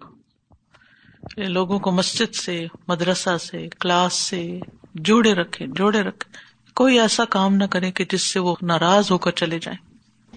لوگوں 1.37 1.79
کو 1.79 1.91
مسجد 1.91 2.35
سے، 2.35 2.67
مدرسہ 2.87 3.37
سے، 3.37 3.67
کلاس 3.79 4.13
سے 4.13 4.61
جوڑے 4.95 5.33
رکھے 5.33 5.65
جوڑے 5.67 6.01
رکھے 6.01 6.37
کوئی 6.75 6.99
ایسا 6.99 7.25
کام 7.25 7.55
نہ 7.55 7.63
کرے 7.63 7.91
کہ 7.91 8.05
جس 8.11 8.21
سے 8.21 8.39
وہ 8.39 8.55
ناراض 8.61 9.11
ہو 9.11 9.17
کر 9.17 9.31
چلے 9.31 9.59
جائیں۔ 9.59 9.89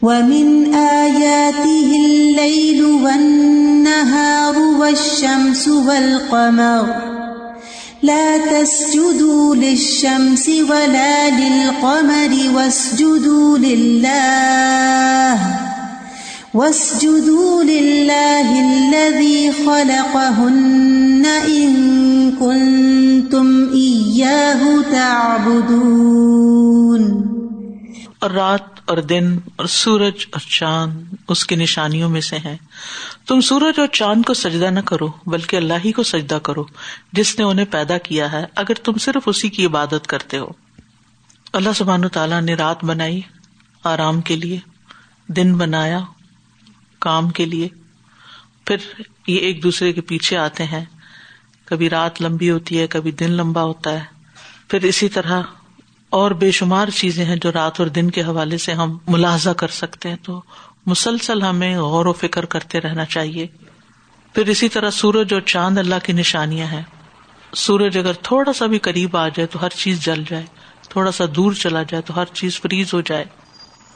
وَمِنْ 0.02 0.74
آيَاتِهِ 0.74 2.04
اللَّيْلُ 2.04 2.84
وَالنَّهَارُ 2.84 4.56
وَالشَّمْسُ 4.80 5.68
وَالْقَمَرُ 5.68 6.92
لَا 8.02 8.36
تَسْجُدُوا 8.50 9.54
لِلشَّمْسِ 9.54 10.60
وَلَا 10.68 11.28
لِلْقَمَرِ 11.38 12.48
وَاسْجُدُوا 12.48 13.58
لِلَّهِ 13.58 14.12
واسجدوا 16.54 17.62
لله 17.62 18.48
الذي 18.60 19.50
خلقهن 19.50 21.26
إن 21.48 21.70
كنتم 22.30 23.64
إياه 23.74 24.80
تعبدون. 24.90 25.72
اور 28.18 28.30
رات 28.30 28.60
اور 28.84 28.98
دن 28.98 29.38
اور 29.56 29.66
سورج 29.66 30.26
اور 30.30 30.40
چاند 30.40 31.14
اس 31.28 31.46
کی 31.46 31.56
نشانیوں 31.56 32.08
میں 32.08 32.20
سے 32.20 32.36
ہیں۔ 32.36 32.56
تم 33.26 33.40
سورج 33.40 33.80
اور 33.80 33.86
چاند 33.86 34.22
کو 34.24 34.34
سجدہ 34.34 34.64
نہ 34.64 34.80
کرو، 34.80 35.08
بلکہ 35.26 35.56
اللہ 35.56 35.74
ہی 35.84 35.92
کو 35.92 36.02
سجدہ 36.02 36.38
کرو، 36.42 36.64
جس 37.12 37.38
نے 37.38 37.44
انہیں 37.44 37.66
پیدا 37.70 37.98
کیا 37.98 38.32
ہے، 38.32 38.44
اگر 38.54 38.74
تم 38.74 38.92
صرف 38.92 39.22
اسی 39.26 39.48
کی 39.48 39.66
عبادت 39.66 40.06
کرتے 40.06 40.38
ہو۔ 40.38 40.48
اللہ 41.52 41.70
سبحان 41.76 42.08
تعالیٰ 42.08 42.40
نے 42.40 42.54
رات 42.54 42.84
بنائی 42.84 43.20
آرام 43.84 44.20
کے 44.20 44.36
لیے، 44.36 44.58
دن 45.28 45.54
بنایا 45.54 46.00
کام 47.02 47.30
کے 47.30 47.44
لیے۔ 47.44 47.68
پھر 48.64 48.76
یہ 49.26 49.38
ایک 49.38 49.62
دوسرے 49.62 49.92
کے 49.92 50.00
پیچھے 50.00 50.36
آتے 50.36 50.64
ہیں۔ 50.64 50.84
کبھی 51.64 51.90
رات 51.90 52.22
لمبی 52.22 52.50
ہوتی 52.50 52.80
ہے، 52.80 52.86
کبھی 52.86 53.10
دن 53.10 53.30
لمبا 53.30 53.62
ہوتا 53.62 53.92
ہے۔ 53.92 54.04
پھر 54.68 54.82
اسی 54.82 55.08
طرح 55.08 55.42
اور 56.10 56.30
بے 56.30 56.50
شمار 56.50 56.88
چیزیں 56.88 57.24
ہیں 57.24 57.36
جو 57.36 57.52
رات 57.52 57.80
اور 57.80 57.88
دن 57.88 58.10
کے 58.10 58.22
حوالے 58.22 58.58
سے 58.58 58.72
ہم 58.72 58.98
ملاحظہ 59.08 59.50
کر 59.50 59.68
سکتے 59.68 60.08
ہیں۔ 60.08 60.16
تو 60.22 60.42
مسلسل 60.86 61.42
ہمیں 61.42 61.78
غور 61.78 62.06
و 62.06 62.12
فکر 62.12 62.44
کرتے 62.44 62.80
رہنا 62.80 63.04
چاہیے۔ 63.04 63.46
پھر 64.34 64.46
اسی 64.46 64.68
طرح 64.68 64.90
سورج 64.90 65.32
اور 65.32 65.40
چاند 65.40 65.78
اللہ 65.78 65.94
کی 66.04 66.12
نشانیاں 66.12 66.66
ہیں۔ 66.66 66.82
سورج 67.54 67.98
اگر 67.98 68.12
تھوڑا 68.12 68.52
سا 68.52 68.66
بھی 68.66 68.78
قریب 68.78 69.16
آ 69.16 69.28
جائے 69.28 69.46
تو 69.46 69.62
ہر 69.62 69.68
چیز 69.68 70.04
جل 70.04 70.24
جائے۔ 70.28 70.44
تھوڑا 70.88 71.12
سا 71.12 71.24
دور 71.36 71.52
چلا 71.52 71.82
جائے 71.82 72.02
تو 72.02 72.16
ہر 72.16 72.24
چیز 72.32 72.60
فریز 72.60 72.94
ہو 72.94 73.00
جائے۔ 73.00 73.24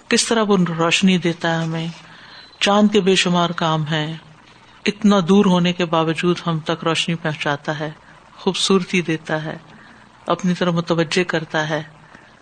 کس 0.09 0.27
طرح 0.27 0.43
وہ 0.43 0.57
روشنی 0.79 1.19
دیتا 1.19 1.59
ہے 1.59 1.65
ہمیں؟ 1.65 1.89
چاند 2.61 2.89
کے 2.93 3.01
بے 3.01 3.15
شمار 3.15 3.51
کام 3.51 3.89
ہے 3.91 4.17
اتنا 4.87 5.17
دور 5.29 5.45
ہونے 5.45 5.73
کے 5.73 5.85
باوجود 5.85 6.39
ہم 6.47 6.59
تک 6.59 6.85
روشنی 6.85 7.15
پہنچاتا 7.15 7.81
ہے، 7.81 7.91
خوبصورتی 8.37 9.01
دیتا 9.01 9.45
ہے، 9.45 9.57
اپنی 10.27 10.55
طرح 10.55 10.71
متوجہ 10.71 11.25
کرتا 11.25 11.69
ہے۔ 11.69 11.83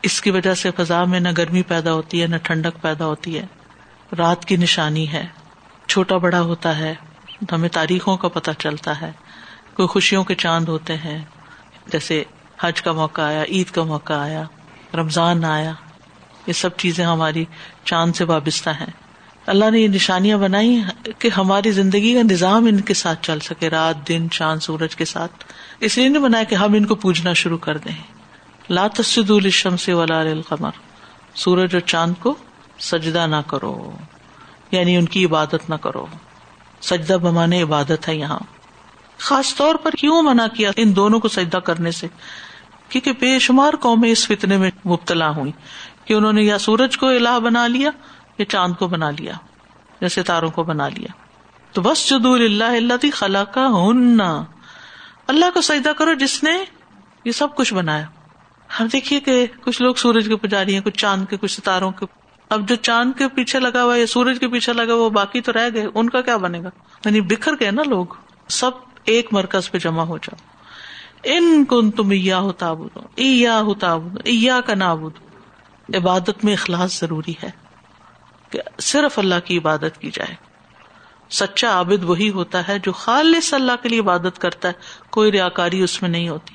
اس 0.02 0.20
کی 0.20 0.30
وجہ 0.30 0.54
سے 0.54 0.70
فضا 0.76 1.04
میں 1.04 1.20
نہ 1.20 1.28
گرمی 1.38 1.62
پیدا 1.62 1.92
ہوتی 1.92 2.22
ہے، 2.22 2.26
نہ 2.26 2.36
ٹھنڈک 2.36 2.82
پیدا 2.82 3.06
ہوتی 3.06 3.38
ہے۔ 3.38 3.46
رات 4.18 4.44
کی 4.44 4.56
نشانی 4.56 5.12
ہے، 5.12 5.26
چھوٹا 5.86 6.16
بڑا 6.16 6.40
ہوتا 6.40 6.78
ہے، 6.78 6.94
ہمیں 7.52 7.68
تاریخوں 7.68 8.16
کا 8.16 8.28
پتہ 8.28 8.50
چلتا 8.58 9.00
ہے۔ 9.00 9.12
کوئی 9.74 9.88
خوشیوں 9.88 10.24
کے 10.24 10.34
چاند 10.34 10.68
ہوتے 10.68 10.96
ہیں، 10.96 11.24
جیسے 11.86 12.24
حج 12.60 12.82
کا 12.82 12.92
موقع 12.92 13.22
آیا، 13.22 13.42
عید 13.42 13.70
کا 13.70 13.82
موقع 13.82 14.12
آیا، 14.12 14.42
رمضان 14.94 15.44
آیا۔ 15.44 15.72
یہ 16.46 16.52
سب 16.52 16.76
چیزیں 16.76 17.04
ہماری 17.04 17.44
چاند 17.84 18.12
سے 18.12 18.24
وابستہ 18.24 18.70
ہیں۔ 18.70 19.03
اللہ 19.46 19.70
نے 19.70 19.80
یہ 19.80 19.88
نشانیاں 19.88 20.38
بنائی 20.38 20.80
کہ 21.18 21.28
ہماری 21.28 21.70
زندگی 21.70 22.14
کا 22.14 22.20
نظام 22.30 22.66
ان 22.66 22.80
کے 22.80 22.94
ساتھ 22.94 23.22
چل 23.22 23.38
سکے، 23.40 23.70
رات، 23.70 24.08
دن، 24.08 24.30
چاند، 24.30 24.60
سورج 24.60 24.96
کے 24.96 25.04
ساتھ۔ 25.04 25.44
اس 25.80 25.98
لیے 25.98 26.08
نہیں 26.08 26.22
بنایا 26.22 26.44
کہ 26.44 26.54
ہم 26.54 26.74
ان 26.74 26.86
کو 26.86 26.94
پوجنا 26.94 27.32
شروع 27.32 27.58
کر 27.58 27.76
دیں۔ 27.76 28.02
لا 28.70 28.86
تسد 28.86 29.30
الشم 29.30 29.76
سے 29.76 29.92
ولا 29.92 30.20
القمر 30.20 30.70
سورج 31.34 31.74
اور 31.74 31.80
چاند 31.80 32.14
کو 32.20 32.34
سجدہ 32.80 33.26
نہ 33.26 33.36
کرو۔ 33.46 33.90
یعنی 34.70 34.96
ان 34.96 35.04
کی 35.04 35.24
عبادت 35.24 35.70
نہ 35.70 35.74
کرو۔ 35.74 36.06
سجدہ 36.80 37.12
بمانے 37.12 37.62
عبادت 37.62 38.08
ہے 38.08 38.16
یہاں۔ 38.16 38.38
خاص 39.18 39.54
طور 39.54 39.74
پر 39.74 39.90
کیوں 39.90 40.22
منع 40.22 40.46
کیا 40.46 40.70
ان 40.76 40.96
دونوں 40.96 41.20
کو 41.20 41.28
سجدہ 41.28 41.56
کرنے 41.56 41.90
سے؟ 41.90 42.06
کیونکہ 42.88 43.12
بے 43.12 43.38
شمار 43.38 43.76
قومیں 43.80 44.10
اس 44.10 44.26
فتنے 44.26 44.56
میں 44.56 44.70
مبتلا 44.86 45.30
ہوئی 45.30 45.52
کہ 46.04 46.14
انہوں 46.14 46.32
نے 46.32 46.42
یا 46.42 46.58
سورج 46.58 46.96
کو 46.96 47.06
الہ 47.06 47.40
بنا 47.40 47.66
لیا 47.66 47.90
یا 48.38 48.44
چاند 48.44 48.74
کو 48.74 48.88
بنا 48.88 49.10
لیا 49.10 49.32
یا 50.00 50.08
ستاروں 50.08 50.50
کو 50.50 50.62
بنا 50.62 50.88
لیا۔ 50.88 51.08
تو 51.72 51.82
بس 51.82 52.10
جدول 52.10 52.44
اللہ 52.44 52.64
اللہ 52.64 53.10
خلا 53.14 53.44
کا 53.44 53.66
اللہ 55.28 55.44
کو 55.54 55.60
سجدہ 55.60 55.88
کرو 55.98 56.14
جس 56.14 56.44
نے 56.44 56.64
یہ 57.24 57.32
سب 57.32 57.56
کچھ 57.56 57.74
بنایا۔ 57.74 58.04
ہم 58.80 58.86
دیکھیے 58.92 59.20
کہ 59.20 59.46
کچھ 59.60 59.82
لوگ 59.82 59.94
سورج 59.94 60.24
کے 60.28 60.36
پجاری 60.36 60.74
ہیں، 60.74 60.80
کچھ 60.80 60.98
چاند 60.98 61.26
کے، 61.30 61.36
کچھ 61.36 61.60
ستاروں 61.60 61.90
کے۔ 61.90 62.06
اب 62.48 62.68
جو 62.68 62.74
چاند 62.76 63.12
کے 63.18 63.28
پیچھے 63.28 63.60
لگا 63.60 63.82
ہوا 63.84 63.96
یا 63.96 64.06
سورج 64.06 64.36
کے 64.40 64.48
پیچھے 64.48 64.72
لگا 64.72 64.94
ہوا 64.94 65.08
باقی 65.08 65.40
تو 65.40 65.52
رہ 65.52 65.68
گئے، 65.74 65.86
ان 65.94 66.10
کا 66.10 66.20
کیا 66.20 66.36
بنے 66.36 66.62
گا؟ 66.62 66.68
یعنی 67.04 67.20
بکھر 67.20 67.52
گئے 67.60 67.70
نا 67.70 67.82
لوگ۔ 67.86 68.06
سب 68.48 68.70
ایک 69.04 69.32
مرکز 69.32 69.70
پہ 69.70 69.78
جمع 69.78 70.02
ہو 70.02 70.18
جاؤ۔ 70.18 70.48
ان 71.22 71.64
کن 71.64 71.90
تم 71.90 72.12
ہوتا 72.32 72.70
ہوتا 72.70 73.90
ایا 74.24 74.60
کا 74.66 74.74
نابود 74.74 75.12
عبادت 75.94 76.44
میں 76.44 76.52
اخلاص 76.52 77.00
ضروری 77.00 77.34
ہے۔ 77.42 77.63
کہ 78.50 78.60
صرف 78.78 79.18
اللہ 79.18 79.34
کی 79.44 79.58
عبادت 79.58 80.00
کی 80.00 80.10
جائے۔ 80.10 80.34
سچا 81.30 81.68
عابد 81.68 82.04
وہی 82.04 82.30
ہوتا 82.30 82.68
ہے 82.68 82.78
جو 82.78 82.92
خالص 82.92 83.54
اللہ 83.54 83.72
کے 83.82 83.88
لیے 83.88 84.00
عبادت 84.00 84.38
کرتا 84.38 84.68
ہے، 84.68 84.72
کوئی 85.10 85.32
ریاکاری 85.32 85.82
اس 85.82 86.02
میں 86.02 86.10
نہیں 86.10 86.28
ہوتی۔ 86.28 86.54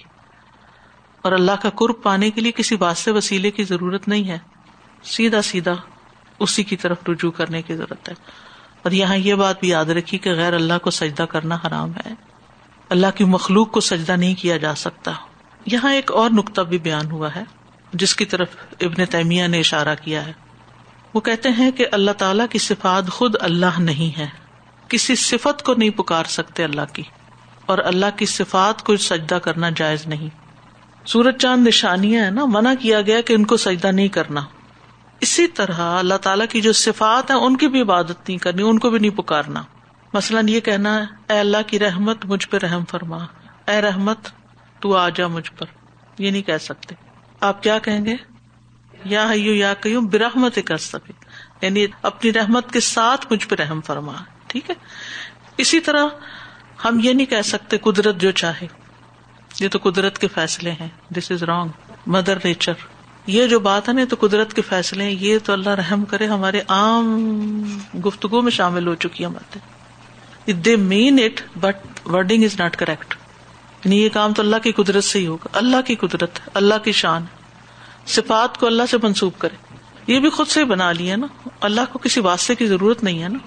اور 1.21 1.31
اللہ 1.31 1.51
کا 1.61 1.69
قرب 1.69 2.03
پانے 2.03 2.31
کے 2.31 2.41
لیے 2.41 2.51
کسی 2.51 2.75
واسطے 2.79 3.11
وسیلے 3.11 3.51
کی 3.51 3.63
ضرورت 3.63 4.07
نہیں 4.07 4.27
ہے۔ 4.27 4.37
سیدھا 5.03 5.41
سیدھا 5.41 5.73
اسی 6.39 6.63
کی 6.63 6.75
طرف 6.75 6.97
رجوع 7.09 7.31
کرنے 7.31 7.61
کی 7.61 7.75
ضرورت 7.75 8.09
ہے۔ 8.09 8.13
اور 8.83 8.91
یہاں 8.91 9.15
یہ 9.15 9.33
بات 9.33 9.59
بھی 9.59 9.69
یاد 9.69 9.85
رکھی 9.85 10.17
کہ 10.17 10.31
غیر 10.33 10.53
اللہ 10.53 10.73
کو 10.81 10.91
سجدہ 10.91 11.23
کرنا 11.23 11.57
حرام 11.67 11.91
ہے۔ 11.91 12.13
اللہ 12.89 13.07
کی 13.15 13.23
مخلوق 13.23 13.71
کو 13.71 13.79
سجدہ 13.79 14.11
نہیں 14.11 14.35
کیا 14.35 14.57
جا 14.57 14.75
سکتا۔ 14.75 15.11
یہاں 15.65 15.93
ایک 15.93 16.11
اور 16.11 16.29
نقطہ 16.29 16.61
بھی 16.61 16.77
بیان 16.77 17.11
ہوا 17.11 17.35
ہے، 17.35 17.43
جس 17.93 18.15
کی 18.15 18.25
طرف 18.25 18.47
ابن 18.79 19.05
تیمیہ 19.05 19.47
نے 19.47 19.59
اشارہ 19.59 19.95
کیا 20.03 20.25
ہے۔ 20.25 20.33
وہ 21.13 21.19
کہتے 21.19 21.49
ہیں 21.49 21.71
کہ 21.71 21.85
اللہ 21.91 22.11
تعالی 22.11 22.43
کی 22.49 22.59
صفات 22.59 23.09
خود 23.09 23.35
اللہ 23.39 23.79
نہیں 23.79 24.17
ہے 24.19 24.27
کسی 24.87 25.15
صفت 25.15 25.63
کو 25.63 25.73
نہیں 25.73 25.89
پکار 25.89 26.25
سکتے 26.29 26.63
اللہ 26.63 26.93
کی، 26.93 27.03
اور 27.65 27.77
اللہ 27.77 28.17
کی 28.17 28.25
صفات 28.25 28.83
کو 28.83 28.97
سجدہ 28.97 29.35
کرنا 29.35 29.69
جائز 29.75 30.05
نہیں۔ 30.07 30.29
سورج 31.05 31.37
چاند 31.37 31.67
نشانیاں 31.67 32.23
ہیں 32.23 32.31
نا، 32.31 32.45
منع 32.45 32.73
کیا 32.79 33.01
گیا 33.01 33.21
کہ 33.21 33.33
ان 33.33 33.45
کو 33.45 33.57
سجدہ 33.57 33.91
نہیں 33.91 34.07
کرنا۔ 34.07 34.41
اسی 35.21 35.47
طرح 35.47 35.81
اللہ 35.99 36.17
تعالیٰ 36.21 36.45
کی 36.49 36.61
جو 36.61 36.73
صفات 36.73 37.31
ہیں، 37.31 37.37
ان 37.37 37.57
کی 37.57 37.67
بھی 37.67 37.81
عبادت 37.81 38.27
نہیں 38.27 38.37
کرنی، 38.37 38.63
ان 38.63 38.79
کو 38.79 38.89
بھی 38.89 38.99
نہیں 38.99 39.17
پکارنا۔ 39.17 39.63
مثلاً 40.13 40.47
یہ 40.47 40.59
کہنا 40.59 40.95
ہے 40.95 41.33
اے 41.33 41.39
اللہ 41.39 41.67
کی 41.67 41.79
رحمت 41.79 42.25
مجھ 42.25 42.47
پہ 42.47 42.57
رحم 42.57 42.85
فرما۔ 42.85 43.17
اے 43.67 43.81
رحمت، 43.81 44.29
تو 44.79 44.95
آ 44.95 45.07
جا 45.09 45.27
مجھ 45.27 45.51
پر۔ 45.51 45.65
یہ 46.17 46.31
نہیں 46.31 46.41
کہہ 46.41 46.57
سکتے۔ 46.61 46.95
آپ 47.41 47.63
کیا 47.63 47.77
کہیں 47.79 48.05
گے؟ 48.05 48.15
یا 49.05 49.25
یا 49.33 49.73
کہوں 49.73 50.01
برحمت 50.01 50.59
کر 50.65 50.77
سکے 50.77 51.13
یعنی 51.61 51.85
اپنی 52.01 52.33
رحمت 52.33 52.71
کے 52.71 52.79
ساتھ 52.79 53.25
مجھ 53.31 53.47
پہ 53.47 53.55
رحم 53.55 53.81
فرما. 53.81 54.13
ٹھیک 54.47 54.69
ہے؟ 54.69 54.75
اسی 55.57 55.79
طرح 55.79 56.05
ہم 56.85 56.99
یہ 57.03 57.13
نہیں 57.13 57.25
کہہ 57.25 57.41
سکتے 57.45 57.77
قدرت 57.77 58.21
جو 58.21 58.31
چاہے. 58.31 58.67
یہ 59.59 59.67
تو 59.67 59.79
قدرت 59.83 60.17
کے 60.17 60.27
فیصلے 60.27 60.71
ہیں. 60.71 60.87
This 61.09 61.31
is 61.31 61.43
wrong 61.43 61.69
mother 62.07 62.37
nature 62.43 62.73
یہ 63.27 63.47
جو 63.47 63.59
بات 63.59 63.87
ہے 63.89 63.93
نا 63.93 64.03
تو 64.09 64.15
قدرت 64.19 64.53
کے 64.53 64.61
فیصلے 64.61 65.03
ہیں. 65.03 65.15
یہ 65.19 65.39
تو 65.43 65.53
اللہ 65.53 65.69
رحم 65.69 66.05
کرے، 66.05 66.27
ہمارے 66.27 66.61
عام 66.67 67.79
گفتگو 68.05 68.41
میں 68.41 68.51
شامل 68.51 68.87
ہو 68.87 68.95
چکی 68.95 69.25
ہے 69.25 70.51
they 70.53 70.75
mean 70.75 71.19
it 71.23 71.41
but 71.59 72.07
wording 72.07 72.43
is 72.43 72.59
not 72.59 72.75
correct 72.75 73.13
یعنی 73.85 74.01
یہ 74.03 74.09
کام 74.09 74.33
تو 74.33 74.41
اللہ 74.41 74.59
کی 74.63 74.71
قدرت 74.71 75.03
سے 75.03 75.19
ہی 75.19 75.27
ہوگا. 75.27 75.49
اللہ 75.51 75.81
کی 75.85 75.95
قدرت 75.95 76.39
ہے 76.39 76.49
اللہ 76.53 76.77
کی 76.83 76.91
شان. 76.91 77.23
ہے 77.23 77.38
صفات 78.09 78.57
کو 78.57 78.65
اللہ 78.65 78.83
سے 78.91 78.97
منسوخ 79.03 79.33
کرے۔ 79.37 79.55
یہ 80.07 80.19
بھی 80.19 80.29
خود 80.29 80.47
سے 80.47 80.65
بنا 80.65 80.91
لیا 80.91 81.15
نا۔ 81.15 81.27
اللہ 81.61 81.81
کو 81.93 81.99
کسی 81.99 82.19
واسطے 82.19 82.55
کی 82.55 82.67
ضرورت 82.67 83.03
نہیں 83.03 83.23
ہے 83.23 83.27
نا۔ 83.27 83.37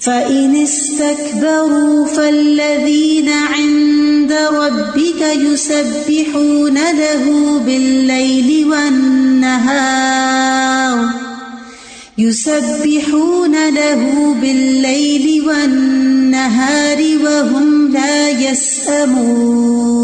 فَإِنِ 0.00 0.62
اسْتَكْبَرُوا 0.62 2.06
فَالَّذِينَ 2.14 3.30
عِندَ 3.54 4.34
رَبِّكَ 4.34 5.24
يُسَبِّحُونَ 5.24 6.78
لَهُ 6.78 7.58
بِاللَّيْلِ 7.58 8.64
وَالنَّهَارِ 8.64 9.76
يُسَبِّحُونَ 12.20 13.56
لَهُ 13.56 14.34
بِاللَّيْلِ 14.40 15.44
وَالنَّهَارِ 15.44 17.14
وَهُمْ 17.14 17.94
لَا 17.94 18.50
يَسْأَمُونَ 18.50 19.95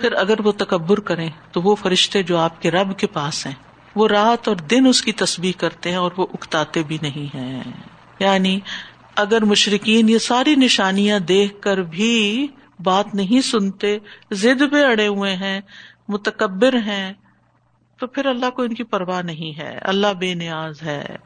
پھر 0.00 0.12
اگر 0.12 0.40
وہ 0.44 0.52
تکبر 0.52 1.00
کریں 1.00 1.30
تو 1.52 1.62
وہ 1.62 1.74
فرشتے 1.74 2.22
جو 2.22 2.38
آپ 2.38 2.62
کے 2.62 2.70
رب 2.70 2.98
کے 2.98 3.06
پاس 3.06 3.46
ہیں، 3.46 3.54
وہ 3.94 4.08
رات 4.08 4.48
اور 4.48 4.56
دن 4.56 4.86
اس 4.86 5.02
کی 5.02 5.12
تصویر 5.12 5.60
کرتے 5.60 5.90
ہیں 5.90 5.96
اور 5.96 6.10
وہ 6.16 6.26
اکتاتے 6.34 6.82
بھی 6.82 6.98
نہیں 7.02 7.36
ہیں۔ 7.36 7.62
یعنی 8.18 8.60
اگر 9.16 9.44
مشرقین 9.44 10.08
یہ 10.08 10.18
ساری 10.18 10.54
نشانیاں 10.54 11.18
دیکھ 11.18 11.62
کر 11.62 11.78
بھی 11.82 12.46
بات 12.82 13.14
نہیں 13.14 13.40
سنتے 13.40 13.98
زد 14.30 14.72
پہ 14.72 14.84
اڑے 14.84 15.06
ہوئے 15.06 15.36
ہیں، 15.36 15.60
متکبر 16.08 16.74
ہیں، 16.74 17.12
تو 17.96 18.06
پھر 18.06 18.26
اللہ 18.26 18.50
کو 18.50 18.62
ان 18.62 18.74
کی 18.74 18.84
پرواہ 18.84 19.22
نہیں 19.22 19.58
ہے۔ 19.58 19.78
اللہ 19.82 20.12
بے 20.18 20.34
نیاز 20.34 20.82
ہے۔ 20.82 21.16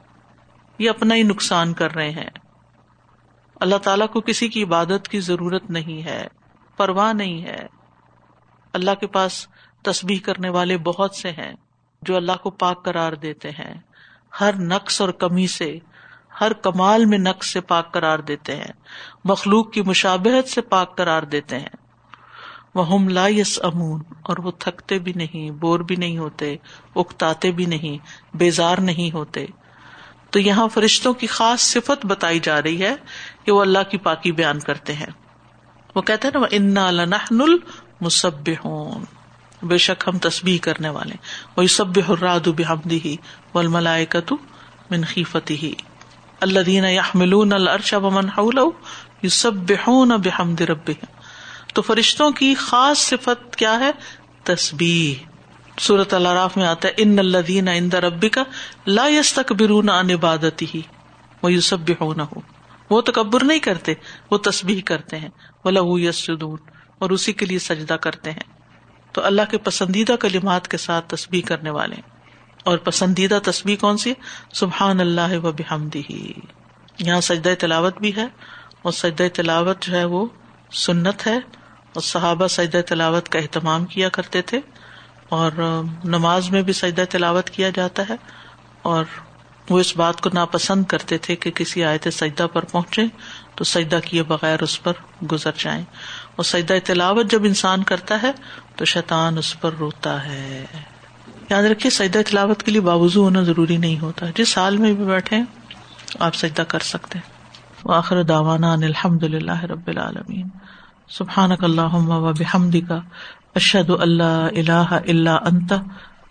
یہ 0.79 0.91
اپنا 0.91 1.15
ہی 1.15 1.23
نقصان 1.23 1.73
کر 1.73 1.95
رہے 1.95 2.11
ہیں۔ 2.11 2.31
اللہ 3.61 3.77
تعالیٰ 3.77 4.09
کو 4.09 4.21
کسی 4.21 4.49
کی 4.49 4.63
عبادت 4.63 5.09
کی 5.09 5.21
ضرورت 5.21 5.71
نہیں 5.71 6.05
ہے، 6.05 6.27
پرواہ 6.77 7.13
نہیں 7.13 7.43
ہے۔ 7.43 7.82
اللہ 8.73 8.91
کے 9.01 9.07
پاس 9.07 9.47
تسبیح 9.83 10.19
کرنے 10.25 10.49
والے 10.49 10.79
بہت 10.79 11.15
سے 11.15 11.31
ہیں 11.31 11.53
جو 12.03 12.17
اللہ 12.17 12.33
کو 12.43 12.51
پاک 12.51 12.85
قرار 12.85 13.13
دیتے 13.13 13.51
ہیں۔ 13.51 13.75
ہر 14.41 14.57
نقص 14.57 15.01
اور 15.01 15.09
کمی 15.09 15.47
سے، 15.47 15.79
ہر 16.41 16.53
کمال 16.53 17.05
میں 17.05 17.19
نقص 17.19 17.53
سے 17.53 17.61
پاک 17.61 17.93
قرار 17.93 18.19
دیتے 18.19 18.57
ہیں۔ 18.57 18.73
مخلوق 19.25 19.73
کی 19.73 19.83
مشابہت 19.83 20.49
سے 20.49 20.61
پاک 20.61 20.97
قرار 20.97 21.23
دیتے 21.23 21.59
ہیں۔ 21.59 21.77
وہ 22.75 22.93
ہم 22.93 23.09
لا 23.09 23.29
یس 23.29 23.61
امون 23.63 24.03
اور 24.23 24.37
وہ 24.39 24.51
تھکتے 24.59 24.99
بھی 24.99 25.13
نہیں، 25.13 25.51
بور 25.51 25.81
بھی 25.81 25.97
نہیں 25.97 26.19
ہوتے، 26.19 26.57
اکتاتے 26.97 27.53
بھی 27.53 27.65
نہیں، 27.65 27.99
بیزار 28.37 28.79
نہیں 28.79 29.15
ہوتے۔ 29.15 29.47
تو 30.31 30.39
یہاں 30.39 30.69
فرشتوں 30.69 31.15
کی 31.15 31.27
خاص 31.27 31.61
صفت 31.61 32.07
بتائی 32.07 32.39
جا 32.39 32.63
رہی 32.63 32.83
ہے 32.83 32.95
کہ 33.45 33.53
وہ 33.53 33.61
اللہ 33.61 33.79
کی 33.91 33.99
پاکی 33.99 34.33
بیان 34.33 34.59
کرتے 34.59 34.93
ہیں۔ 34.93 35.07
وہ 35.95 36.03
کہتے 36.03 36.29
ہیں 36.29 36.59
نا 36.59 36.89
انا 36.89 37.17
لنحن 38.03 38.27
المسبحون 38.27 39.05
بے 39.63 39.79
شک 39.79 40.09
ہم 40.09 40.19
تسبیح 40.19 40.59
کرنے 40.59 40.89
والے 40.89 41.15
وہ 41.57 41.67
سب 41.67 41.99
حراد 41.99 42.49
بحمدی 42.49 43.01
ہی 43.05 43.17
و 43.55 43.59
الملائے 43.59 44.07
کتو 44.07 44.37
منخیفتی 44.91 45.57
ہی 45.57 45.73
اللہ 46.41 46.61
دین 46.61 46.85
یحملون 46.85 47.53
العرش 47.53 47.95
ومن 47.95 48.29
حوله 48.29 48.69
یسبحون 49.23 50.09
بحمد 50.09 50.61
ربهم۔ 50.61 51.17
تو 51.75 51.83
فرشتوں 51.83 52.31
کی 52.31 52.55
خاص 52.55 52.99
صفت 52.99 53.57
کیا 53.57 53.81
ہے؟ 53.81 53.91
تسبیح۔ 54.45 55.27
سورت 55.79 56.15
العراف 56.15 56.57
میں 56.57 56.67
آتا 56.67 56.89
ہے 56.89 56.93
ان 56.97 57.19
اللہ 57.19 57.39
دین 57.39 57.69
عند 57.69 57.95
ربک 57.95 58.39
لا 58.87 59.07
یستکبرون 59.07 59.89
عن 59.89 60.11
عبادتی 60.11 60.67
ہی 60.75 60.83
وہ 61.43 61.53
یسبحونہ 61.53 62.23
وہ 62.91 63.01
تکبر 63.01 63.45
نہیں 63.45 63.59
کرتے، 63.59 63.95
وہ 64.31 64.39
تسبیح 64.39 64.81
کرتے 64.85 65.19
ہیں۔ 65.19 65.29
وَلَهُ 65.65 65.99
يَسْجُدُونَ۔ 65.99 66.72
اور 67.03 67.11
اسی 67.11 67.33
کے 67.33 67.47
لیے 67.47 67.59
سجدہ 67.59 67.95
کرتے 67.95 68.31
ہیں۔ 68.31 68.53
تو 69.13 69.25
اللہ 69.25 69.43
کے 69.51 69.59
پسندیدہ 69.59 70.13
کلمات 70.13 70.69
کے 70.69 70.77
ساتھ 70.77 71.09
تصویر 71.09 71.47
کرنے 71.47 71.71
والے 71.71 71.97
اور 72.65 72.79
پسندیدہ 72.79 73.39
تصویر 73.45 73.77
کون 73.81 73.97
سی؟ 73.97 74.15
سبحان 74.53 75.01
اللہ 75.01 75.39
و 75.39 75.53
بحمدی 75.53 76.03
یہاں 76.99 77.21
سجدہ 77.21 77.55
تلاوت 77.59 77.99
بھی 77.99 78.17
ہے 78.17 78.27
اور 78.83 78.93
سجدہ 78.93 79.27
تلاوت 79.35 79.83
جو 79.83 79.97
ہے 79.97 80.05
وہ 80.05 80.27
سنت 80.73 81.27
ہے۔ 81.27 81.37
اور 81.93 82.01
صحابہ 82.01 82.47
سجدہ 82.47 82.81
تلاوت 82.87 83.29
کا 83.29 83.39
اہتمام 83.39 83.85
کیا 83.85 84.09
کرتے 84.09 84.43
تھے۔ 84.43 84.61
اور 85.29 85.53
نماز 86.05 86.51
میں 86.51 86.63
بھی 86.63 86.73
سجدہ 86.73 87.05
تلاوت 87.11 87.51
کیا 87.51 87.71
جاتا 87.71 88.03
ہے۔ 88.09 88.17
اور 88.83 89.05
وہ 89.71 89.81
اس 89.81 89.97
بات 89.97 90.21
کو 90.21 90.31
ناپسند 90.35 90.85
کرتے 90.85 91.19
تھے 91.19 91.37
کہ 91.37 91.51
کسی 91.51 91.85
آیت 91.85 92.09
سجدہ 92.13 92.47
پر 92.53 92.65
پہنچے 92.65 93.03
تو 93.55 93.65
سجدہ 93.65 93.99
کیے 94.05 94.23
بغیر 94.23 94.63
اس 94.63 94.83
پر 94.83 94.93
گزر 95.33 95.51
جائیں۔ 95.59 95.85
اور 96.37 96.45
سجدہ 96.45 96.75
تلاوت 96.85 97.31
جب 97.31 97.45
انسان 97.45 97.83
کرتا 97.83 98.23
ہے 98.23 98.33
تو 98.77 98.85
شیطان 98.85 99.39
اس 99.39 99.61
پر 99.61 99.71
روتا 99.79 100.25
ہے۔ 100.25 100.65
یاد 101.51 101.63
رکھیے، 101.63 101.91
سجدہ 101.91 102.19
تلاوت 102.31 102.63
کے 102.63 102.73
لیے 102.73 102.81
باوضو 102.81 103.25
ہونا 103.25 103.43
ضروری 103.43 103.77
نہیں 103.77 104.01
ہوتا۔ 104.01 104.27
جس 104.35 104.59
حال 104.59 104.77
میں 104.77 104.93
بھی 104.93 105.05
بیٹھے 105.05 105.37
آپ 106.21 106.35
سجدہ 106.35 106.63
کر 106.63 106.79
سکتے 106.79 107.19
آخر 107.85 108.23
داوانا 108.23 108.73
الحمد 108.73 109.23
للہ 109.23 109.65
رب 109.65 109.87
العالمین۔ 109.87 110.49
سبحان 111.09 111.51
اللہ 111.53 111.95
و 111.95 112.33
بحمد 112.33 112.77
کا 112.89 113.01
اشد 113.55 113.91
اللہ 113.91 114.49
اللہ 114.57 114.99
اللہ 115.09 115.31
انت 115.31 115.73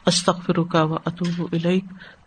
استخر 0.06 0.64
کا 0.64 0.84
و 0.84 0.96
اطوب 0.96 1.56